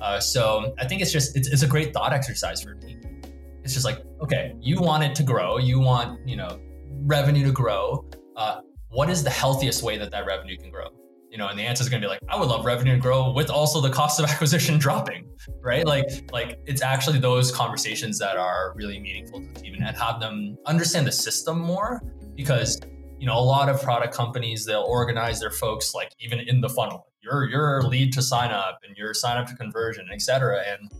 Uh, 0.00 0.20
so 0.20 0.76
I 0.78 0.86
think 0.86 1.02
it's 1.02 1.10
just 1.10 1.36
it's, 1.36 1.48
it's 1.48 1.64
a 1.64 1.66
great 1.66 1.92
thought 1.92 2.12
exercise 2.12 2.62
for 2.62 2.76
me. 2.76 3.00
It's 3.64 3.74
just 3.74 3.84
like 3.84 3.98
okay, 4.22 4.54
you 4.60 4.80
want 4.80 5.02
it 5.02 5.16
to 5.16 5.24
grow, 5.24 5.58
you 5.58 5.80
want 5.80 6.20
you 6.24 6.36
know 6.36 6.60
revenue 7.00 7.44
to 7.46 7.52
grow. 7.52 8.04
Uh, 8.36 8.60
what 8.90 9.10
is 9.10 9.22
the 9.22 9.30
healthiest 9.30 9.82
way 9.82 9.98
that 9.98 10.10
that 10.10 10.26
revenue 10.26 10.56
can 10.56 10.70
grow? 10.70 10.88
You 11.30 11.36
know, 11.36 11.48
and 11.48 11.58
the 11.58 11.62
answer 11.62 11.82
is 11.82 11.90
going 11.90 12.00
to 12.00 12.06
be 12.06 12.08
like, 12.08 12.20
I 12.28 12.38
would 12.38 12.48
love 12.48 12.64
revenue 12.64 12.94
to 12.94 13.00
grow 13.00 13.32
with 13.32 13.50
also 13.50 13.80
the 13.80 13.90
cost 13.90 14.18
of 14.18 14.26
acquisition 14.30 14.78
dropping, 14.78 15.28
right? 15.60 15.86
Like, 15.86 16.06
like 16.32 16.58
it's 16.66 16.80
actually 16.80 17.18
those 17.18 17.52
conversations 17.52 18.18
that 18.18 18.36
are 18.36 18.72
really 18.76 18.98
meaningful 18.98 19.40
to 19.40 19.46
the 19.46 19.60
team 19.60 19.74
and 19.74 19.96
have 19.96 20.20
them 20.20 20.56
understand 20.66 21.06
the 21.06 21.12
system 21.12 21.60
more 21.60 22.02
because 22.34 22.80
you 23.18 23.26
know 23.26 23.36
a 23.36 23.40
lot 23.40 23.68
of 23.68 23.82
product 23.82 24.14
companies 24.14 24.64
they'll 24.64 24.82
organize 24.82 25.40
their 25.40 25.50
folks 25.50 25.94
like 25.94 26.12
even 26.20 26.38
in 26.38 26.60
the 26.60 26.68
funnel 26.68 27.08
your 27.20 27.48
your 27.48 27.82
lead 27.82 28.12
to 28.12 28.22
sign 28.22 28.50
up 28.50 28.78
and 28.86 28.96
your 28.96 29.12
sign 29.12 29.36
up 29.36 29.46
to 29.46 29.56
conversion 29.56 30.06
et 30.12 30.22
cetera 30.22 30.62
and 30.68 30.90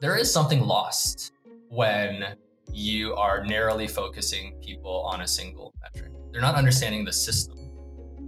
there 0.00 0.16
is 0.16 0.32
something 0.32 0.60
lost 0.62 1.32
when 1.68 2.24
you 2.72 3.14
are 3.14 3.44
narrowly 3.44 3.86
focusing 3.86 4.58
people 4.62 5.02
on 5.02 5.20
a 5.20 5.26
single 5.26 5.74
metric 5.82 6.12
they're 6.32 6.42
not 6.42 6.54
understanding 6.54 7.04
the 7.04 7.12
system 7.12 7.58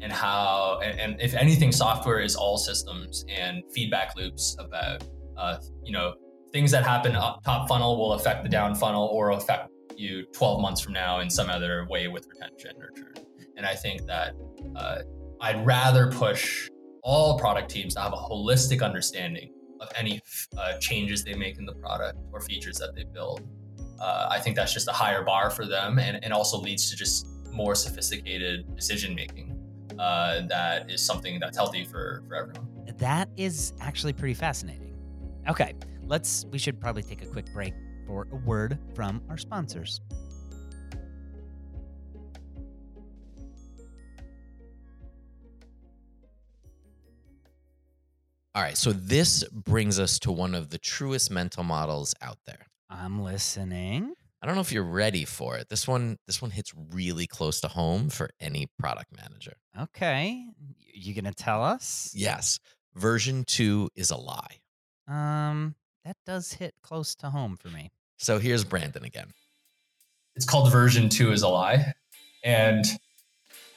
and 0.03 0.13
how 0.13 0.81
and, 0.83 0.99
and, 0.99 1.21
if 1.21 1.35
anything 1.35 1.73
software 1.73 2.21
is 2.21 2.35
all 2.37 2.57
systems 2.57 3.25
and 3.29 3.63
feedback 3.73 4.17
loops 4.17 4.57
about 4.59 5.05
uh, 5.37 5.59
you 5.85 5.93
know 5.93 6.15
things 6.53 6.71
that 6.71 6.85
happen 6.85 7.15
up 7.15 7.43
top 7.45 7.69
funnel 7.69 7.99
will 7.99 8.15
affect 8.15 8.43
the 8.43 8.49
down 8.49 8.75
funnel 8.75 9.09
or 9.13 9.31
affect 9.31 9.71
you 9.97 10.25
12 10.33 10.61
months 10.61 10.81
from 10.81 10.93
now 10.93 11.21
in 11.21 11.29
some 11.29 11.51
other 11.51 11.87
way 11.91 12.09
with 12.09 12.27
retention 12.29 12.73
or 12.81 12.91
churn. 12.91 13.27
And 13.57 13.67
i 13.67 13.75
think 13.75 14.07
that 14.07 14.35
uh, 14.77 14.99
i'd 15.43 15.65
rather 15.67 16.11
push 16.11 16.69
all 17.03 17.39
product 17.39 17.71
teams 17.71 17.95
to 17.95 18.01
have 18.01 18.13
a 18.13 18.17
holistic 18.17 18.83
understanding 18.83 19.53
of 19.81 19.89
any 19.97 20.21
uh, 20.59 20.77
changes 20.79 21.25
they 21.25 21.35
make 21.35 21.59
in 21.59 21.65
the 21.65 21.73
product 21.75 22.19
or 22.33 22.41
features 22.43 22.77
that 22.77 22.95
they 22.95 23.05
build. 23.15 23.49
Uh, 24.01 24.29
i 24.31 24.39
think 24.39 24.57
that's 24.57 24.73
just 24.73 24.89
a 24.89 24.93
higher 24.93 25.23
bar 25.23 25.51
for 25.51 25.67
them 25.67 25.99
and, 25.99 26.23
and 26.25 26.33
also 26.33 26.59
leads 26.59 26.91
to 26.91 26.97
just 26.97 27.27
more 27.61 27.75
sophisticated 27.75 28.75
decision 28.75 29.15
making 29.15 29.61
uh, 29.99 30.47
that 30.47 30.91
is 30.91 31.05
something 31.05 31.39
that's 31.39 31.57
healthy 31.57 31.85
for, 31.85 32.23
for 32.27 32.35
everyone. 32.35 32.67
That 32.97 33.29
is 33.37 33.75
actually 33.81 34.15
pretty 34.15 34.35
fascinating. 34.35 34.97
Okay, 35.49 35.75
let's, 36.03 36.47
we 36.51 36.59
should 36.59 36.81
probably 36.81 37.03
take 37.03 37.23
a 37.23 37.27
quick 37.27 37.53
break 37.53 37.75
for 38.07 38.27
a 38.33 38.37
word 38.37 38.79
from 38.95 39.23
our 39.29 39.37
sponsors. 39.37 40.01
All 48.55 48.63
right, 48.63 48.77
so 48.77 48.93
this 48.93 49.45
brings 49.45 50.01
us 50.01 50.19
to 50.21 50.33
one 50.33 50.55
of 50.55 50.71
the 50.71 50.79
truest 50.79 51.31
mental 51.31 51.63
models 51.63 52.15
out 52.23 52.39
there. 52.47 52.67
I'm 52.89 53.23
listening. 53.23 54.15
I 54.43 54.47
don't 54.47 54.55
know 54.55 54.63
if 54.63 54.73
you're 54.73 54.83
ready 54.83 55.25
for 55.25 55.57
it. 55.57 55.69
This 55.69 55.87
one 55.87 56.19
this 56.27 56.41
one 56.41 56.51
hits 56.51 56.73
really 56.93 57.27
close 57.27 57.61
to 57.61 57.69
home 57.69 58.09
for 58.09 58.31
any 58.41 58.69
product 58.79 59.15
manager. 59.17 59.55
Okay. 59.79 60.45
You 60.95 61.15
going 61.15 61.25
to 61.25 61.35
tell 61.35 61.63
us? 61.63 62.13
Yes. 62.15 62.59
Version 62.95 63.45
2 63.45 63.91
is 63.95 64.11
a 64.11 64.17
lie. 64.17 64.61
Um 65.07 65.75
that 66.05 66.17
does 66.25 66.53
hit 66.55 66.75
close 66.83 67.15
to 67.17 67.31
home 67.31 67.57
for 67.57 67.69
me. 67.69 67.91
So 68.19 68.39
here's 68.39 68.65
Brandon 68.65 69.05
again. 69.05 69.29
It's 70.37 70.47
called 70.47 70.73
version 70.73 71.09
2 71.09 71.33
is 71.33 71.43
a 71.43 71.49
lie. 71.49 71.93
And 72.43 72.85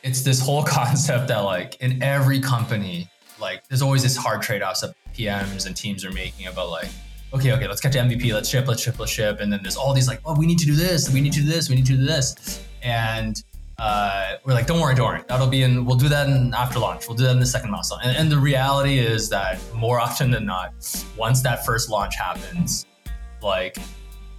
it's 0.04 0.21
this 0.21 0.39
whole 0.39 0.63
concept 0.67 1.28
that 1.28 1.39
like 1.39 1.76
in 1.82 2.02
every 2.02 2.39
company 2.39 3.10
like 3.39 3.67
there's 3.67 3.82
always 3.82 4.04
this 4.04 4.15
hard 4.15 4.41
trade-offs 4.41 4.82
that 4.82 4.95
PMs 5.13 5.65
and 5.67 5.76
teams 5.76 6.06
are 6.06 6.12
making 6.12 6.47
about 6.47 6.69
like, 6.69 6.89
okay, 7.33 7.51
okay, 7.51 7.67
let's 7.67 7.81
get 7.81 7.91
to 7.93 7.99
MVP, 7.99 8.31
let's 8.33 8.47
ship, 8.47 8.67
let's 8.67 8.81
ship, 8.81 8.99
let's 8.99 9.11
ship, 9.11 9.39
and 9.39 9.51
then 9.51 9.59
there's 9.63 9.75
all 9.75 9.93
these 9.93 10.07
like, 10.07 10.21
oh, 10.25 10.37
we 10.37 10.45
need 10.45 10.59
to 10.59 10.65
do 10.65 10.75
this, 10.75 11.11
we 11.11 11.19
need 11.19 11.33
to 11.33 11.41
do 11.41 11.47
this, 11.47 11.69
we 11.69 11.75
need 11.75 11.85
to 11.85 11.97
do 11.97 12.05
this, 12.05 12.63
and 12.83 13.43
uh, 13.79 14.33
we're 14.45 14.53
like, 14.53 14.67
don't 14.67 14.79
worry, 14.79 14.93
don't 14.93 15.07
worry, 15.07 15.23
that'll 15.27 15.47
be 15.47 15.63
in, 15.63 15.83
we'll 15.83 15.97
do 15.97 16.07
that 16.07 16.27
in 16.27 16.53
after 16.53 16.79
launch, 16.79 17.07
we'll 17.07 17.17
do 17.17 17.23
that 17.23 17.31
in 17.31 17.39
the 17.39 17.45
second 17.45 17.71
milestone, 17.71 17.99
and, 18.03 18.15
and 18.15 18.31
the 18.31 18.37
reality 18.37 18.99
is 18.99 19.29
that 19.29 19.59
more 19.73 19.99
often 19.99 20.29
than 20.29 20.45
not, 20.45 20.73
once 21.17 21.41
that 21.41 21.65
first 21.65 21.89
launch 21.89 22.15
happens, 22.15 22.85
like 23.41 23.77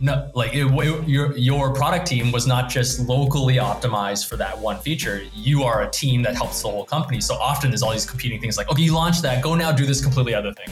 no, 0.00 0.30
like 0.34 0.54
it, 0.54 0.66
your 1.08 1.36
your 1.36 1.72
product 1.72 2.06
team 2.06 2.32
was 2.32 2.46
not 2.46 2.68
just 2.68 3.00
locally 3.00 3.56
optimized 3.56 4.28
for 4.28 4.36
that 4.36 4.58
one 4.58 4.78
feature. 4.78 5.22
You 5.32 5.62
are 5.62 5.82
a 5.82 5.90
team 5.90 6.20
that 6.22 6.34
helps 6.34 6.62
the 6.62 6.68
whole 6.68 6.84
company. 6.84 7.20
So 7.20 7.34
often 7.36 7.70
there's 7.70 7.82
all 7.82 7.92
these 7.92 8.04
competing 8.04 8.40
things. 8.40 8.56
Like, 8.58 8.68
okay, 8.70 8.82
you 8.82 8.92
launched 8.92 9.22
that. 9.22 9.42
Go 9.42 9.54
now 9.54 9.70
do 9.70 9.86
this 9.86 10.02
completely 10.02 10.34
other 10.34 10.52
thing, 10.52 10.66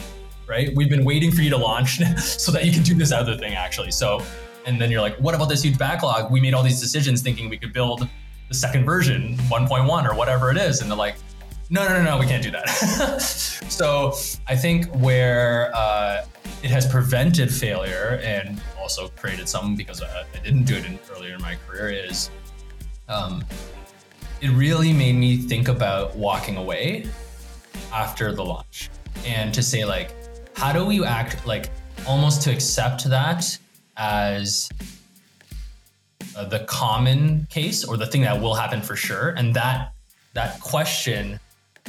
right? 0.47 0.75
We've 0.75 0.89
been 0.89 1.05
waiting 1.05 1.31
for 1.31 1.41
you 1.41 1.49
to 1.49 1.57
launch 1.57 1.97
so 2.17 2.51
that 2.51 2.65
you 2.65 2.71
can 2.71 2.83
do 2.83 2.93
this 2.95 3.11
other 3.11 3.37
thing 3.37 3.53
actually. 3.53 3.91
So, 3.91 4.21
and 4.65 4.79
then 4.79 4.91
you're 4.91 5.01
like, 5.01 5.17
what 5.17 5.35
about 5.35 5.49
this 5.49 5.63
huge 5.63 5.77
backlog? 5.77 6.31
We 6.31 6.39
made 6.39 6.53
all 6.53 6.63
these 6.63 6.79
decisions 6.79 7.21
thinking 7.21 7.49
we 7.49 7.57
could 7.57 7.73
build 7.73 8.07
the 8.47 8.53
second 8.53 8.85
version, 8.85 9.35
1.1 9.49 10.09
or 10.09 10.15
whatever 10.15 10.51
it 10.51 10.57
is, 10.57 10.81
and 10.81 10.89
they're 10.89 10.97
like, 10.97 11.15
no, 11.69 11.87
no, 11.87 11.97
no, 11.97 12.03
no, 12.03 12.17
we 12.19 12.25
can't 12.25 12.43
do 12.43 12.51
that. 12.51 12.69
so 13.19 14.13
I 14.47 14.55
think 14.55 14.85
where 14.95 15.71
uh, 15.75 16.25
it 16.61 16.69
has 16.69 16.85
prevented 16.85 17.51
failure 17.53 18.19
and 18.23 18.61
also 18.79 19.07
created 19.07 19.49
some 19.49 19.75
because 19.75 20.01
I, 20.01 20.21
I 20.33 20.39
didn't 20.43 20.63
do 20.65 20.75
it 20.75 20.85
in, 20.85 20.99
earlier 21.15 21.35
in 21.35 21.41
my 21.41 21.55
career 21.67 21.89
is 21.89 22.29
um, 23.07 23.43
it 24.41 24.49
really 24.49 24.93
made 24.93 25.15
me 25.15 25.37
think 25.37 25.67
about 25.67 26.15
walking 26.15 26.57
away 26.57 27.07
after 27.91 28.33
the 28.33 28.43
launch 28.43 28.89
and 29.25 29.53
to 29.53 29.63
say 29.63 29.85
like 29.85 30.13
how 30.55 30.71
do 30.71 30.85
we 30.85 31.03
act 31.03 31.45
like 31.45 31.69
almost 32.07 32.41
to 32.43 32.51
accept 32.51 33.05
that 33.05 33.57
as 33.97 34.69
uh, 36.35 36.45
the 36.45 36.59
common 36.61 37.47
case 37.49 37.83
or 37.83 37.97
the 37.97 38.07
thing 38.07 38.21
that 38.21 38.39
will 38.39 38.55
happen 38.55 38.81
for 38.81 38.95
sure? 38.95 39.29
And 39.29 39.53
that 39.55 39.93
that 40.33 40.59
question 40.61 41.39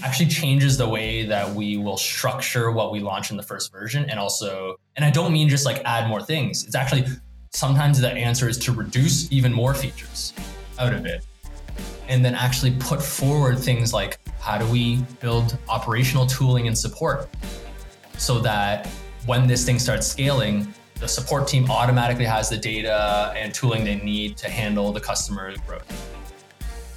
actually 0.03 0.29
changes 0.29 0.77
the 0.77 0.89
way 0.89 1.25
that 1.25 1.55
we 1.55 1.77
will 1.77 1.97
structure 1.97 2.71
what 2.71 2.93
we 2.93 3.01
launch 3.01 3.31
in 3.31 3.37
the 3.37 3.43
first 3.43 3.71
version 3.71 4.11
and 4.11 4.19
also 4.19 4.75
and 4.97 5.05
i 5.05 5.11
don't 5.11 5.33
mean 5.33 5.49
just 5.49 5.65
like 5.65 5.81
add 5.85 6.09
more 6.09 6.21
things. 6.21 6.65
It's 6.65 6.75
actually 6.75 7.07
sometimes 7.51 8.01
the 8.01 8.11
answer 8.11 8.49
is 8.49 8.59
to 8.59 8.73
reduce 8.73 9.31
even 9.31 9.53
more 9.53 9.73
features 9.73 10.33
out 10.79 10.93
of 10.93 11.07
it 11.07 11.25
and 12.09 12.25
then 12.25 12.35
actually 12.35 12.73
put 12.81 13.03
forward 13.03 13.59
things 13.59 13.93
like 13.93 14.19
how 14.41 14.59
do 14.59 14.67
we 14.67 14.97
build 15.21 15.57
operational 15.69 16.27
tooling 16.27 16.67
and 16.67 16.77
support 16.77 17.29
so 18.19 18.39
that 18.39 18.87
when 19.27 19.47
this 19.47 19.65
thing 19.65 19.79
starts 19.79 20.07
scaling 20.07 20.73
the 21.01 21.09
support 21.09 21.49
team 21.49 21.69
automatically 21.71 22.25
has 22.25 22.49
the 22.49 22.57
data 22.57 23.33
and 23.37 23.53
tooling 23.53 23.85
they 23.85 23.97
need 23.97 24.37
to 24.37 24.49
handle 24.49 24.93
the 24.93 25.01
customer 25.01 25.53
growth 25.67 26.11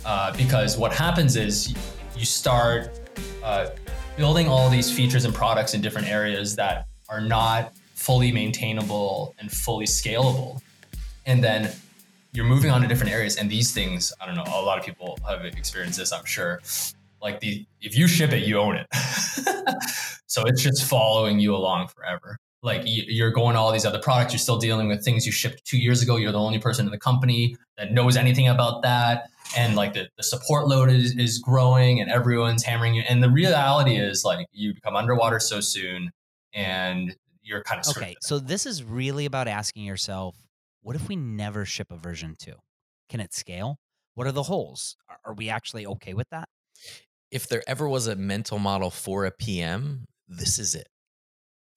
uh, 0.05 0.35
because 0.37 0.77
what 0.77 0.93
happens 0.93 1.35
is 1.35 1.73
you 2.15 2.25
start 2.25 2.99
uh, 3.43 3.69
building 4.15 4.47
all 4.47 4.69
these 4.69 4.91
features 4.91 5.25
and 5.25 5.33
products 5.33 5.73
in 5.73 5.81
different 5.81 6.07
areas 6.07 6.55
that 6.55 6.87
are 7.09 7.21
not 7.21 7.73
fully 7.93 8.31
maintainable 8.31 9.35
and 9.39 9.51
fully 9.51 9.85
scalable. 9.85 10.61
And 11.25 11.43
then 11.43 11.71
you're 12.31 12.45
moving 12.45 12.71
on 12.71 12.81
to 12.81 12.87
different 12.87 13.11
areas. 13.11 13.37
And 13.37 13.49
these 13.49 13.73
things, 13.73 14.13
I 14.19 14.25
don't 14.25 14.35
know, 14.35 14.43
a 14.47 14.61
lot 14.61 14.77
of 14.79 14.85
people 14.85 15.17
have 15.27 15.45
experienced 15.45 15.99
this, 15.99 16.11
I'm 16.11 16.25
sure. 16.25 16.61
Like 17.21 17.39
the 17.39 17.65
if 17.81 17.97
you 17.97 18.07
ship 18.07 18.31
it, 18.31 18.47
you 18.47 18.59
own 18.59 18.75
it. 18.77 18.87
so 20.27 20.43
it's 20.45 20.61
just 20.61 20.85
following 20.85 21.39
you 21.39 21.55
along 21.55 21.87
forever. 21.89 22.37
Like 22.63 22.81
you're 22.85 23.31
going 23.31 23.53
to 23.53 23.59
all 23.59 23.71
these 23.71 23.85
other 23.85 23.99
products, 23.99 24.33
you're 24.33 24.39
still 24.39 24.57
dealing 24.57 24.87
with 24.87 25.03
things 25.03 25.25
you 25.25 25.31
shipped 25.31 25.63
two 25.65 25.77
years 25.77 26.01
ago. 26.01 26.17
You're 26.17 26.31
the 26.31 26.39
only 26.39 26.59
person 26.59 26.85
in 26.85 26.91
the 26.91 26.97
company 26.97 27.55
that 27.77 27.91
knows 27.91 28.17
anything 28.17 28.47
about 28.47 28.81
that 28.81 29.29
and 29.55 29.75
like 29.75 29.93
the, 29.93 30.09
the 30.17 30.23
support 30.23 30.67
load 30.67 30.89
is, 30.89 31.15
is 31.15 31.37
growing 31.37 32.01
and 32.01 32.09
everyone's 32.11 32.63
hammering 32.63 32.95
you 32.95 33.03
and 33.07 33.23
the 33.23 33.29
reality 33.29 33.95
is 33.95 34.23
like 34.25 34.47
you 34.51 34.73
become 34.73 34.95
underwater 34.95 35.39
so 35.39 35.59
soon 35.61 36.11
and 36.53 37.15
you're 37.43 37.63
kind 37.63 37.79
of 37.79 37.95
okay 37.95 38.15
so 38.21 38.39
this 38.39 38.65
is 38.65 38.83
really 38.83 39.25
about 39.25 39.47
asking 39.47 39.83
yourself 39.83 40.35
what 40.81 40.95
if 40.95 41.07
we 41.07 41.15
never 41.15 41.65
ship 41.65 41.91
a 41.91 41.95
version 41.95 42.35
2 42.39 42.53
can 43.09 43.19
it 43.19 43.33
scale 43.33 43.77
what 44.15 44.27
are 44.27 44.31
the 44.31 44.43
holes 44.43 44.97
are 45.25 45.33
we 45.33 45.49
actually 45.49 45.85
okay 45.85 46.13
with 46.13 46.27
that 46.29 46.49
if 47.31 47.47
there 47.47 47.63
ever 47.67 47.87
was 47.87 48.07
a 48.07 48.15
mental 48.15 48.59
model 48.59 48.89
for 48.89 49.25
a 49.25 49.31
pm 49.31 50.05
this 50.27 50.59
is 50.59 50.75
it 50.75 50.87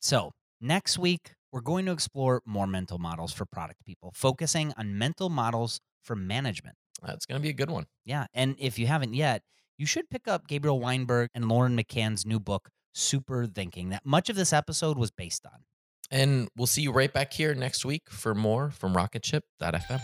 so 0.01 0.33
next 0.61 0.99
week 0.99 1.33
we're 1.53 1.61
going 1.61 1.85
to 1.87 1.93
explore 1.93 2.41
more 2.47 2.67
mental 2.67 2.99
models 2.99 3.33
for 3.33 3.45
product 3.45 3.85
people 3.85 4.13
focusing 4.15 4.73
on 4.77 4.97
mental 4.97 5.29
models 5.29 5.81
for 6.03 6.17
management 6.17 6.77
that's 7.07 7.27
going 7.27 7.41
to 7.41 7.43
be 7.43 7.51
a 7.51 7.55
good 7.55 7.71
one. 7.71 7.87
Yeah. 8.05 8.27
And 8.35 8.57
if 8.59 8.79
you 8.79 8.87
haven't 8.87 9.15
yet, 9.15 9.43
you 9.79 9.87
should 9.87 10.11
pick 10.11 10.29
up 10.29 10.47
Gabriel 10.47 10.81
Weinberg 10.81 11.31
and 11.35 11.49
Lauren 11.49 11.77
McCann's 11.77 12.27
new 12.27 12.39
book, 12.39 12.69
Super 12.93 13.47
Thinking, 13.47 13.91
that 13.91 14.05
much 14.05 14.29
of 14.29 14.37
this 14.37 14.53
episode 14.53 14.99
was 14.99 15.11
based 15.11 15.47
on. 15.47 15.65
And 16.11 16.49
we'll 16.57 16.67
see 16.67 16.83
you 16.83 16.93
right 16.93 17.13
back 17.13 17.33
here 17.33 17.55
next 17.55 17.85
week 17.85 18.11
for 18.11 18.35
more 18.35 18.71
from 18.71 18.95
rocketship.fm. 18.95 20.01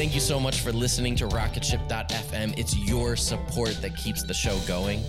Thank 0.00 0.14
you 0.14 0.20
so 0.20 0.40
much 0.40 0.60
for 0.60 0.72
listening 0.72 1.14
to 1.16 1.26
rocketship.fm. 1.26 2.58
It's 2.58 2.74
your 2.74 3.16
support 3.16 3.76
that 3.82 3.94
keeps 3.98 4.22
the 4.22 4.32
show 4.32 4.58
going. 4.60 5.02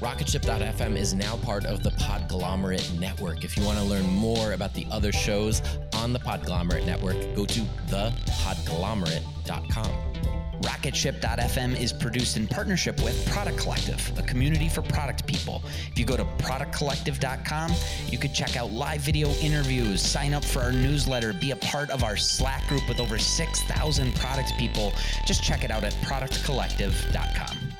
Rocketship.fm 0.00 0.96
is 0.96 1.14
now 1.14 1.36
part 1.36 1.64
of 1.64 1.84
the 1.84 1.90
Podglomerate 1.90 2.98
Network. 2.98 3.44
If 3.44 3.56
you 3.56 3.64
want 3.64 3.78
to 3.78 3.84
learn 3.84 4.04
more 4.04 4.54
about 4.54 4.74
the 4.74 4.84
other 4.90 5.12
shows 5.12 5.62
on 5.94 6.12
the 6.12 6.18
Podglomerate 6.18 6.84
Network, 6.84 7.16
go 7.36 7.46
to 7.46 7.60
thepodglomerate.com. 7.86 10.41
Rocketship.fm 10.62 11.78
is 11.78 11.92
produced 11.92 12.36
in 12.36 12.46
partnership 12.46 13.02
with 13.02 13.28
Product 13.30 13.58
Collective, 13.58 14.18
a 14.18 14.22
community 14.22 14.68
for 14.68 14.82
product 14.82 15.26
people. 15.26 15.62
If 15.90 15.98
you 15.98 16.04
go 16.04 16.16
to 16.16 16.24
productcollective.com, 16.24 17.72
you 18.08 18.18
could 18.18 18.32
check 18.32 18.56
out 18.56 18.72
live 18.72 19.00
video 19.00 19.28
interviews, 19.40 20.00
sign 20.00 20.34
up 20.34 20.44
for 20.44 20.60
our 20.60 20.72
newsletter, 20.72 21.32
be 21.32 21.50
a 21.50 21.56
part 21.56 21.90
of 21.90 22.04
our 22.04 22.16
Slack 22.16 22.66
group 22.68 22.88
with 22.88 23.00
over 23.00 23.18
6,000 23.18 24.14
product 24.14 24.52
people. 24.56 24.92
Just 25.26 25.42
check 25.42 25.64
it 25.64 25.70
out 25.70 25.82
at 25.82 25.92
productcollective.com. 25.94 27.71